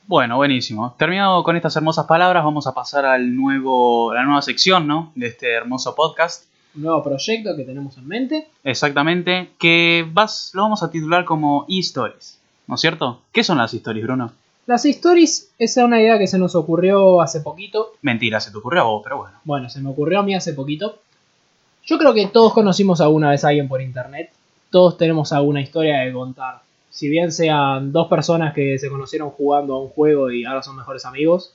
Bueno, 0.08 0.36
buenísimo. 0.36 0.94
Terminado 0.96 1.44
con 1.44 1.54
estas 1.54 1.76
hermosas 1.76 2.06
palabras, 2.06 2.42
vamos 2.42 2.66
a 2.66 2.72
pasar 2.72 3.04
al 3.04 3.36
nuevo, 3.36 4.10
a 4.10 4.14
la 4.14 4.24
nueva 4.24 4.40
sección, 4.40 4.86
¿no? 4.86 5.12
De 5.14 5.26
este 5.26 5.52
hermoso 5.52 5.94
podcast. 5.94 6.46
Un 6.74 6.84
nuevo 6.84 7.04
proyecto 7.04 7.54
que 7.54 7.64
tenemos 7.64 7.98
en 7.98 8.08
mente. 8.08 8.48
Exactamente, 8.64 9.50
que 9.58 10.08
vas, 10.10 10.52
lo 10.54 10.62
vamos 10.62 10.82
a 10.82 10.90
titular 10.90 11.26
como 11.26 11.66
e-stories, 11.68 12.38
¿no 12.68 12.76
es 12.76 12.80
cierto? 12.80 13.20
¿Qué 13.32 13.44
son 13.44 13.58
las 13.58 13.74
stories, 13.74 14.02
Bruno? 14.02 14.32
Las 14.66 14.86
stories, 14.86 15.50
esa 15.58 15.80
es 15.82 15.86
una 15.86 16.00
idea 16.00 16.18
que 16.18 16.26
se 16.26 16.38
nos 16.38 16.54
ocurrió 16.54 17.20
hace 17.20 17.42
poquito. 17.42 17.92
Mentira, 18.00 18.40
se 18.40 18.50
te 18.50 18.56
ocurrió 18.56 18.80
a 18.80 18.84
vos, 18.84 19.02
pero 19.04 19.18
bueno. 19.18 19.36
Bueno, 19.44 19.68
se 19.68 19.82
me 19.82 19.90
ocurrió 19.90 20.20
a 20.20 20.22
mí 20.22 20.34
hace 20.34 20.54
poquito. 20.54 21.00
Yo 21.84 21.98
creo 21.98 22.14
que 22.14 22.28
todos 22.28 22.54
conocimos 22.54 23.02
alguna 23.02 23.28
vez 23.28 23.44
a 23.44 23.48
alguien 23.48 23.68
por 23.68 23.82
internet. 23.82 24.32
Todos 24.70 24.96
tenemos 24.96 25.34
alguna 25.34 25.60
historia 25.60 26.02
que 26.02 26.14
contar. 26.14 26.62
Si 26.98 27.08
bien 27.08 27.30
sean 27.30 27.92
dos 27.92 28.08
personas 28.08 28.52
que 28.52 28.76
se 28.76 28.88
conocieron 28.88 29.30
jugando 29.30 29.76
a 29.76 29.80
un 29.80 29.88
juego 29.88 30.32
y 30.32 30.44
ahora 30.44 30.64
son 30.64 30.74
mejores 30.74 31.04
amigos. 31.04 31.54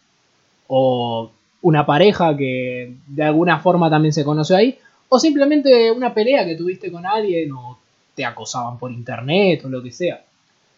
O 0.68 1.32
una 1.62 1.86
pareja 1.86 2.38
que 2.38 2.96
de 3.08 3.24
alguna 3.24 3.60
forma 3.60 3.90
también 3.90 4.14
se 4.14 4.24
conoció 4.24 4.56
ahí. 4.56 4.80
O 5.10 5.20
simplemente 5.20 5.92
una 5.92 6.14
pelea 6.14 6.46
que 6.46 6.56
tuviste 6.56 6.90
con 6.90 7.06
alguien 7.06 7.52
o 7.52 7.78
te 8.16 8.24
acosaban 8.24 8.80
por 8.80 8.94
internet 8.94 9.66
o 9.66 9.68
lo 9.68 9.84
que 9.84 9.92
sea. 9.92 10.24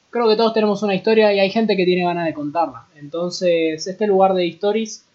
Creo 0.09 0.27
que 0.27 0.35
todos 0.35 0.55
tenemos 0.55 0.81
una 0.81 0.95
historia 0.95 1.31
y 1.31 1.39
hay 1.39 1.51
gente 1.51 1.77
que 1.77 1.85
tiene 1.85 2.03
ganas 2.03 2.25
de 2.25 2.33
contarla. 2.33 2.85
Entonces, 2.95 3.85
este 3.85 4.07
lugar 4.07 4.33
de 4.33 4.47
stories 4.47 5.05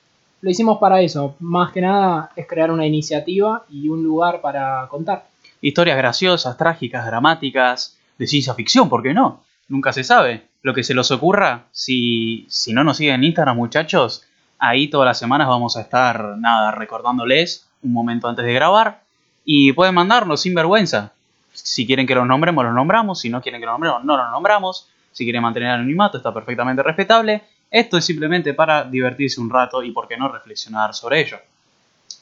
lo 0.43 0.51
hicimos 0.51 0.79
para 0.79 1.01
eso. 1.01 1.35
Más 1.41 1.73
que 1.73 1.81
nada 1.81 2.31
es 2.37 2.47
crear 2.47 2.71
una 2.71 2.87
iniciativa 2.87 3.65
y 3.69 3.89
un 3.89 4.05
lugar 4.05 4.43
para 4.43 4.87
contar. 4.89 5.27
Historias 5.61 5.97
graciosas, 5.97 6.57
trágicas, 6.57 7.05
dramáticas, 7.05 7.97
de 8.21 8.27
ciencia 8.27 8.53
ficción, 8.53 8.91
¿por 8.91 9.03
qué 9.03 9.15
no? 9.15 9.43
Nunca 9.69 9.95
se 9.95 10.05
sabe. 10.05 10.47
Lo 10.61 10.75
que 10.75 10.85
se 10.85 10.95
les 10.95 11.11
ocurra, 11.11 11.65
si, 11.73 12.45
si 12.51 12.75
no 12.75 12.85
nos 12.85 12.99
siguen 12.99 13.15
en 13.15 13.25
Instagram, 13.25 13.57
muchachos, 13.57 14.27
ahí 14.59 14.89
todas 14.89 15.07
las 15.07 15.19
semanas 15.19 15.49
vamos 15.49 15.79
a 15.79 15.81
estar, 15.81 16.37
nada, 16.37 16.71
recordándoles 16.71 17.67
un 17.83 17.95
momento 17.95 18.29
antes 18.29 18.45
de 18.45 18.53
grabar. 18.53 19.01
Y 19.47 19.73
pueden 19.73 19.95
mandarnos 19.95 20.43
sin 20.43 20.55
vergüenza. 20.55 21.15
Si 21.55 21.87
quieren 21.87 22.07
que 22.07 22.15
los 22.15 22.27
nombremos, 22.27 22.63
los 22.63 22.75
nombramos. 22.75 23.21
Si 23.21 23.31
no 23.31 23.41
quieren 23.41 23.59
que 23.59 23.67
los 23.67 23.73
nombremos, 23.73 24.05
no 24.05 24.19
los 24.19 24.31
nombramos. 24.31 24.91
Si 25.13 25.25
quieren 25.25 25.41
mantener 25.41 25.71
el 25.71 25.75
anonimato, 25.77 26.19
está 26.19 26.35
perfectamente 26.35 26.83
respetable. 26.83 27.43
Esto 27.71 27.97
es 27.97 28.05
simplemente 28.05 28.53
para 28.53 28.85
divertirse 28.85 29.41
un 29.41 29.49
rato 29.49 29.83
y, 29.83 29.93
por 29.93 30.07
qué 30.07 30.19
no, 30.19 30.29
reflexionar 30.29 30.93
sobre 30.93 31.23
ello. 31.23 31.39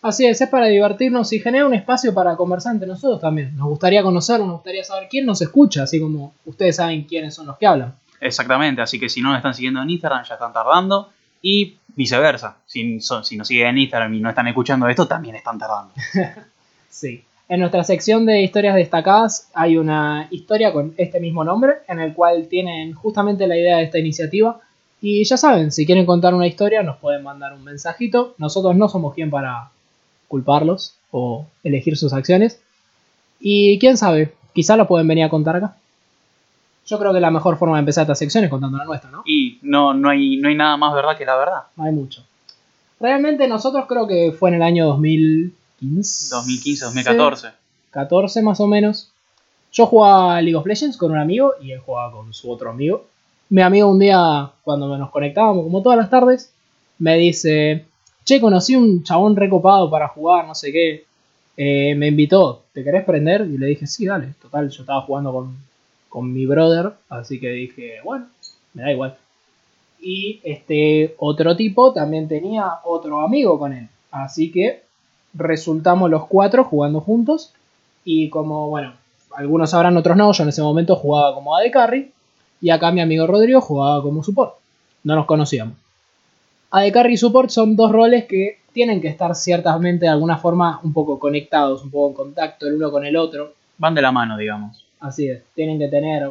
Así 0.02 0.26
es, 0.26 0.40
es 0.40 0.48
para 0.48 0.66
divertirnos 0.66 1.32
y 1.32 1.40
genera 1.40 1.66
un 1.66 1.74
espacio 1.74 2.14
para 2.14 2.36
conversar 2.36 2.72
entre 2.74 2.86
nosotros 2.88 3.20
también. 3.20 3.56
Nos 3.56 3.68
gustaría 3.68 4.02
conocernos, 4.02 4.46
nos 4.46 4.56
gustaría 4.58 4.84
saber 4.84 5.08
quién 5.10 5.26
nos 5.26 5.42
escucha, 5.42 5.82
así 5.82 6.00
como 6.00 6.34
ustedes 6.46 6.76
saben 6.76 7.02
quiénes 7.04 7.34
son 7.34 7.46
los 7.46 7.58
que 7.58 7.66
hablan. 7.66 7.94
Exactamente, 8.20 8.80
así 8.82 8.98
que 9.00 9.08
si 9.08 9.20
no 9.20 9.28
nos 9.30 9.38
están 9.38 9.54
siguiendo 9.54 9.82
en 9.82 9.90
Instagram, 9.90 10.24
ya 10.24 10.34
están 10.34 10.52
tardando. 10.52 11.08
Y 11.42 11.76
viceversa, 11.94 12.56
si, 12.66 13.00
son- 13.00 13.24
si 13.24 13.36
nos 13.36 13.46
siguen 13.48 13.68
en 13.68 13.78
Instagram 13.78 14.14
y 14.14 14.20
no 14.20 14.28
están 14.28 14.46
escuchando 14.48 14.88
esto, 14.88 15.06
también 15.06 15.34
están 15.36 15.58
tardando. 15.58 15.92
Sí. 16.88 17.22
En 17.48 17.60
nuestra 17.60 17.84
sección 17.84 18.26
de 18.26 18.42
historias 18.42 18.74
destacadas 18.74 19.48
hay 19.54 19.76
una 19.78 20.26
historia 20.30 20.72
con 20.72 20.94
este 20.96 21.20
mismo 21.20 21.44
nombre, 21.44 21.74
en 21.88 22.00
el 22.00 22.12
cual 22.12 22.46
tienen 22.48 22.92
justamente 22.92 23.46
la 23.46 23.56
idea 23.56 23.78
de 23.78 23.84
esta 23.84 23.98
iniciativa. 23.98 24.60
Y 25.00 25.24
ya 25.24 25.36
saben, 25.36 25.70
si 25.72 25.86
quieren 25.86 26.04
contar 26.06 26.34
una 26.34 26.46
historia, 26.46 26.82
nos 26.82 26.96
pueden 26.98 27.22
mandar 27.22 27.52
un 27.54 27.62
mensajito. 27.64 28.34
Nosotros 28.38 28.74
no 28.76 28.88
somos 28.88 29.14
quien 29.14 29.30
para 29.30 29.70
culparlos 30.28 30.94
o 31.10 31.46
elegir 31.64 31.96
sus 31.96 32.12
acciones. 32.12 32.60
Y 33.40 33.78
quién 33.78 33.96
sabe, 33.96 34.34
quizá 34.52 34.76
lo 34.76 34.86
pueden 34.86 35.08
venir 35.08 35.24
a 35.24 35.30
contar 35.30 35.56
acá. 35.56 35.76
Yo 36.86 36.98
creo 36.98 37.12
que 37.12 37.20
la 37.20 37.30
mejor 37.30 37.58
forma 37.58 37.76
de 37.76 37.80
empezar 37.80 38.02
esta 38.02 38.14
sección 38.14 38.44
es 38.44 38.50
contando 38.50 38.78
la 38.78 38.84
nuestra, 38.84 39.10
¿no? 39.10 39.22
Y 39.26 39.58
no, 39.62 39.92
no, 39.92 40.08
hay, 40.08 40.36
no 40.36 40.48
hay 40.48 40.54
nada 40.54 40.76
más 40.76 40.94
verdad 40.94 41.16
que 41.16 41.26
la 41.26 41.36
verdad. 41.36 41.62
No 41.76 41.84
hay 41.84 41.92
mucho. 41.92 42.22
Realmente 43.00 43.46
nosotros 43.46 43.86
creo 43.86 44.06
que 44.06 44.32
fue 44.32 44.50
en 44.50 44.56
el 44.56 44.62
año 44.62 44.86
2015. 44.86 46.34
2015-2014. 46.34 47.52
14 47.90 48.42
más 48.42 48.60
o 48.60 48.66
menos. 48.66 49.12
Yo 49.72 49.86
jugaba 49.86 50.40
League 50.40 50.56
of 50.56 50.66
Legends 50.66 50.96
con 50.96 51.12
un 51.12 51.18
amigo 51.18 51.52
y 51.60 51.72
él 51.72 51.80
jugaba 51.80 52.12
con 52.12 52.32
su 52.32 52.50
otro 52.50 52.70
amigo. 52.70 53.06
Mi 53.50 53.62
amigo 53.62 53.90
un 53.90 53.98
día, 53.98 54.50
cuando 54.62 54.96
nos 54.96 55.10
conectábamos, 55.10 55.64
como 55.64 55.82
todas 55.82 55.98
las 55.98 56.10
tardes, 56.10 56.52
me 56.98 57.16
dice, 57.16 57.86
che, 58.28 58.40
conocí 58.40 58.76
un 58.76 59.02
chabón 59.02 59.36
recopado 59.36 59.90
para 59.90 60.08
jugar, 60.08 60.46
no 60.46 60.54
sé 60.54 60.70
qué. 60.70 61.04
Eh, 61.56 61.94
me 61.94 62.08
invitó, 62.08 62.62
¿te 62.72 62.84
querés 62.84 63.04
prender? 63.04 63.40
Y 63.42 63.56
le 63.56 63.68
dije, 63.68 63.86
sí, 63.86 64.06
dale. 64.06 64.34
Total, 64.40 64.68
yo 64.68 64.82
estaba 64.82 65.00
jugando 65.02 65.32
con, 65.32 65.56
con 66.08 66.32
mi 66.32 66.44
brother, 66.44 66.92
así 67.08 67.40
que 67.40 67.48
dije, 67.48 67.94
bueno, 68.04 68.26
me 68.74 68.82
da 68.82 68.92
igual. 68.92 69.16
Y 70.00 70.40
este 70.44 71.14
otro 71.18 71.56
tipo 71.56 71.92
también 71.92 72.28
tenía 72.28 72.74
otro 72.84 73.22
amigo 73.22 73.58
con 73.58 73.72
él. 73.72 73.88
Así 74.10 74.52
que 74.52 74.82
resultamos 75.34 76.10
los 76.10 76.26
cuatro 76.26 76.64
jugando 76.64 77.00
juntos. 77.00 77.52
Y 78.04 78.28
como, 78.28 78.68
bueno, 78.68 78.92
algunos 79.34 79.70
sabrán, 79.70 79.96
otros 79.96 80.16
no, 80.16 80.30
yo 80.32 80.42
en 80.42 80.50
ese 80.50 80.62
momento 80.62 80.96
jugaba 80.96 81.34
como 81.34 81.56
AD 81.56 81.70
Carry. 81.72 82.12
Y 82.60 82.70
acá 82.70 82.92
mi 82.92 83.00
amigo 83.00 83.26
Rodrigo 83.26 83.60
jugaba 83.60 84.02
como 84.02 84.22
support. 84.22 84.54
No 85.02 85.16
nos 85.16 85.26
conocíamos. 85.26 85.87
AD 86.70 86.92
Carry 86.92 87.14
y 87.14 87.16
support 87.16 87.50
son 87.50 87.76
dos 87.76 87.90
roles 87.90 88.26
que 88.26 88.58
tienen 88.72 89.00
que 89.00 89.08
estar 89.08 89.34
ciertamente 89.34 90.04
de 90.04 90.10
alguna 90.10 90.38
forma 90.38 90.80
un 90.82 90.92
poco 90.92 91.18
conectados, 91.18 91.82
un 91.82 91.90
poco 91.90 92.08
en 92.08 92.14
contacto 92.14 92.66
el 92.66 92.74
uno 92.74 92.90
con 92.90 93.04
el 93.04 93.16
otro. 93.16 93.54
Van 93.78 93.94
de 93.94 94.02
la 94.02 94.12
mano, 94.12 94.36
digamos. 94.36 94.84
Así 95.00 95.28
es, 95.28 95.42
tienen 95.54 95.78
que 95.78 95.88
tener 95.88 96.30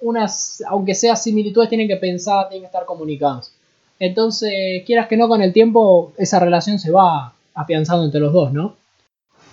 unas, 0.00 0.62
aunque 0.68 0.94
sea 0.94 1.16
similitudes, 1.16 1.68
tienen 1.68 1.88
que 1.88 1.96
pensar, 1.96 2.48
tienen 2.48 2.62
que 2.62 2.66
estar 2.66 2.84
comunicados. 2.84 3.52
Entonces, 3.98 4.82
quieras 4.86 5.06
que 5.06 5.16
no, 5.16 5.28
con 5.28 5.42
el 5.42 5.52
tiempo 5.52 6.12
esa 6.18 6.38
relación 6.40 6.78
se 6.78 6.90
va 6.90 7.32
afianzando 7.54 8.04
entre 8.04 8.20
los 8.20 8.32
dos, 8.32 8.52
¿no? 8.52 8.76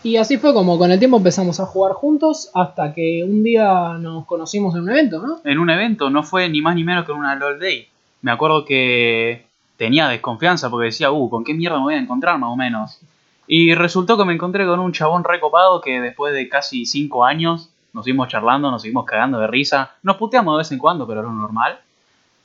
Y 0.03 0.17
así 0.17 0.37
fue 0.37 0.53
como 0.53 0.79
con 0.79 0.91
el 0.91 0.97
tiempo 0.97 1.17
empezamos 1.17 1.59
a 1.59 1.67
jugar 1.67 1.93
juntos 1.93 2.49
hasta 2.55 2.91
que 2.91 3.23
un 3.23 3.43
día 3.43 3.93
nos 3.99 4.25
conocimos 4.25 4.73
en 4.73 4.81
un 4.81 4.89
evento, 4.89 5.21
¿no? 5.21 5.41
En 5.43 5.59
un 5.59 5.69
evento, 5.69 6.09
no 6.09 6.23
fue 6.23 6.49
ni 6.49 6.61
más 6.61 6.75
ni 6.75 6.83
menos 6.83 7.05
que 7.05 7.11
en 7.11 7.19
una 7.19 7.35
LOL 7.35 7.59
Day. 7.59 7.87
Me 8.23 8.31
acuerdo 8.31 8.65
que 8.65 9.45
tenía 9.81 10.07
desconfianza 10.07 10.69
porque 10.69 10.85
decía, 10.85 11.11
uh, 11.11 11.27
¿con 11.27 11.43
qué 11.43 11.55
mierda 11.55 11.77
me 11.77 11.85
voy 11.85 11.93
a 11.95 11.97
encontrar 11.97 12.37
más 12.37 12.51
o 12.51 12.55
menos? 12.55 12.99
Y 13.47 13.73
resultó 13.73 14.15
que 14.15 14.25
me 14.25 14.33
encontré 14.33 14.63
con 14.67 14.79
un 14.79 14.91
chabón 14.93 15.23
recopado 15.23 15.81
que 15.81 15.99
después 15.99 16.35
de 16.35 16.47
casi 16.47 16.85
5 16.85 17.25
años 17.25 17.71
nos 17.91 18.05
seguimos 18.05 18.27
charlando, 18.27 18.69
nos 18.69 18.83
seguimos 18.83 19.05
cagando 19.05 19.39
de 19.39 19.47
risa. 19.47 19.95
Nos 20.03 20.17
puteamos 20.17 20.53
de 20.53 20.57
vez 20.59 20.71
en 20.71 20.77
cuando, 20.77 21.07
pero 21.07 21.21
era 21.21 21.31
normal. 21.31 21.79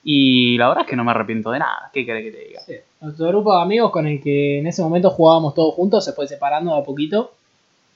Y 0.03 0.57
la 0.57 0.69
verdad 0.69 0.85
es 0.85 0.89
que 0.91 0.97
no 0.97 1.05
me 1.05 1.11
arrepiento 1.11 1.51
de 1.51 1.59
nada. 1.59 1.91
¿Qué 1.93 2.07
querés 2.07 2.25
que 2.25 2.31
te 2.39 2.45
diga? 2.49 2.61
Sí. 2.63 2.73
Nuestro 3.03 3.29
grupo 3.29 3.55
de 3.55 3.61
amigos 3.61 3.91
con 3.91 4.07
el 4.07 4.23
que 4.23 4.61
en 4.61 4.67
ese 4.67 4.81
momento 4.83 5.11
jugábamos 5.11 5.53
todos 5.53 5.75
juntos 5.75 6.07
se 6.07 6.15
fue 6.15 6.27
separando 6.27 6.73
de 6.73 6.81
a 6.81 6.85
poquito. 6.85 7.33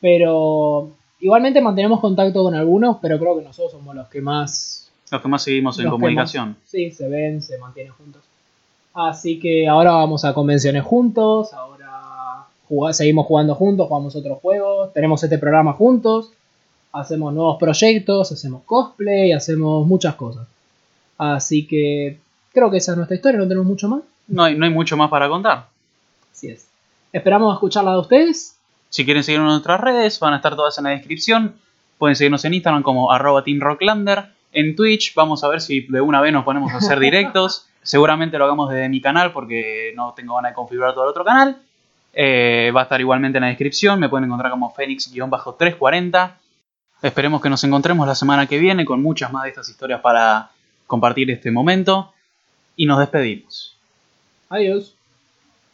Pero 0.03 0.91
igualmente 1.19 1.63
mantenemos 1.63 1.99
contacto 2.01 2.43
con 2.43 2.55
algunos, 2.55 2.99
pero 3.01 3.19
creo 3.19 3.39
que 3.39 3.45
nosotros 3.45 3.73
somos 3.73 3.95
los 3.95 4.07
que 4.09 4.21
más 4.21 4.93
Los 5.11 5.23
que 5.23 5.29
más 5.29 5.43
seguimos 5.43 5.79
en 5.79 5.89
comunicación. 5.89 6.49
más- 6.51 6.59
sí, 6.67 6.91
se 6.91 7.09
ven, 7.09 7.41
se 7.41 7.57
mantienen 7.59 7.95
juntos. 7.95 8.23
Así 8.95 9.39
que 9.39 9.69
ahora 9.69 9.93
vamos 9.93 10.25
a 10.25 10.35
convenciones 10.35 10.83
juntos, 10.83 11.53
ahora 11.53 12.93
seguimos 12.93 13.27
jugando 13.27 13.55
juntos, 13.55 13.89
jugamos 13.89 14.17
otros 14.17 14.39
juegos, 14.41 14.93
tenemos 14.93 15.23
este 15.23 15.39
programa 15.39 15.73
juntos, 15.73 16.33
hacemos 16.93 17.33
nuevos 17.33 17.57
proyectos, 17.59 18.33
hacemos 18.33 18.63
cosplay, 18.65 19.33
hacemos 19.33 19.87
muchas 19.87 20.15
cosas. 20.17 20.47
Así 21.19 21.67
que 21.67 22.19
creo 22.53 22.71
que 22.71 22.79
esa 22.79 22.93
es 22.93 22.97
nuestra 22.97 23.17
historia, 23.17 23.39
no 23.39 23.47
tenemos 23.47 23.67
mucho 23.67 23.89
más. 23.89 24.03
No 24.27 24.45
hay, 24.45 24.57
no 24.57 24.65
hay 24.65 24.73
mucho 24.73 24.97
más 24.97 25.11
para 25.11 25.29
contar. 25.29 25.67
Así 26.33 26.49
es. 26.49 26.67
Esperamos 27.13 27.55
escucharla 27.55 27.93
de 27.93 27.99
ustedes. 27.99 28.57
Si 28.89 29.05
quieren 29.05 29.23
seguirnos 29.23 29.49
en 29.49 29.53
nuestras 29.53 29.81
redes, 29.81 30.19
van 30.21 30.35
a 30.35 30.37
estar 30.37 30.57
todas 30.57 30.79
en 30.79 30.85
la 30.85 30.91
descripción. 30.91 31.55
Pueden 31.99 32.17
seguirnos 32.17 32.45
en 32.45 32.55
Instagram 32.55 32.83
como 32.83 33.13
arroba 33.13 33.45
teamrocklander. 33.45 34.31
En 34.53 34.75
Twitch 34.75 35.15
vamos 35.15 35.45
a 35.45 35.49
ver 35.49 35.61
si 35.61 35.83
de 35.83 36.01
una 36.01 36.21
vez 36.21 36.33
nos 36.33 36.45
ponemos 36.45 36.73
a 36.73 36.79
hacer 36.79 36.99
directos. 37.01 37.67
Seguramente 37.83 38.39
lo 38.39 38.45
hagamos 38.45 38.71
desde 38.71 38.89
mi 38.89 39.01
canal 39.01 39.33
porque 39.33 39.93
no 39.97 40.13
tengo 40.15 40.37
ganas 40.37 40.53
de 40.53 40.55
configurar 40.55 40.93
todo 40.93 41.05
el 41.05 41.11
otro 41.11 41.25
canal. 41.25 41.57
Eh, 42.13 42.73
va 42.75 42.81
a 42.81 42.83
estar 42.85 43.01
igualmente 43.01 43.39
en 43.39 43.43
la 43.43 43.49
descripción. 43.49 43.99
Me 43.99 44.09
pueden 44.09 44.25
encontrar 44.25 44.51
como 44.51 44.75
Fénix-340. 44.75 46.33
Esperemos 47.03 47.41
que 47.41 47.49
nos 47.49 47.65
encontremos 47.65 48.07
la 48.07 48.15
semana 48.15 48.47
que 48.47 48.59
viene 48.59 48.85
con 48.85 49.03
muchas 49.03 49.33
más 49.33 49.45
de 49.45 49.51
estas 49.51 49.69
historias 49.69 50.01
para 50.01 50.51
compartir 50.87 51.31
este 51.31 51.51
momento. 51.51 52.13
Y 52.77 52.87
nos 52.87 52.99
despedimos. 52.99 53.77
Adiós. 54.49 54.95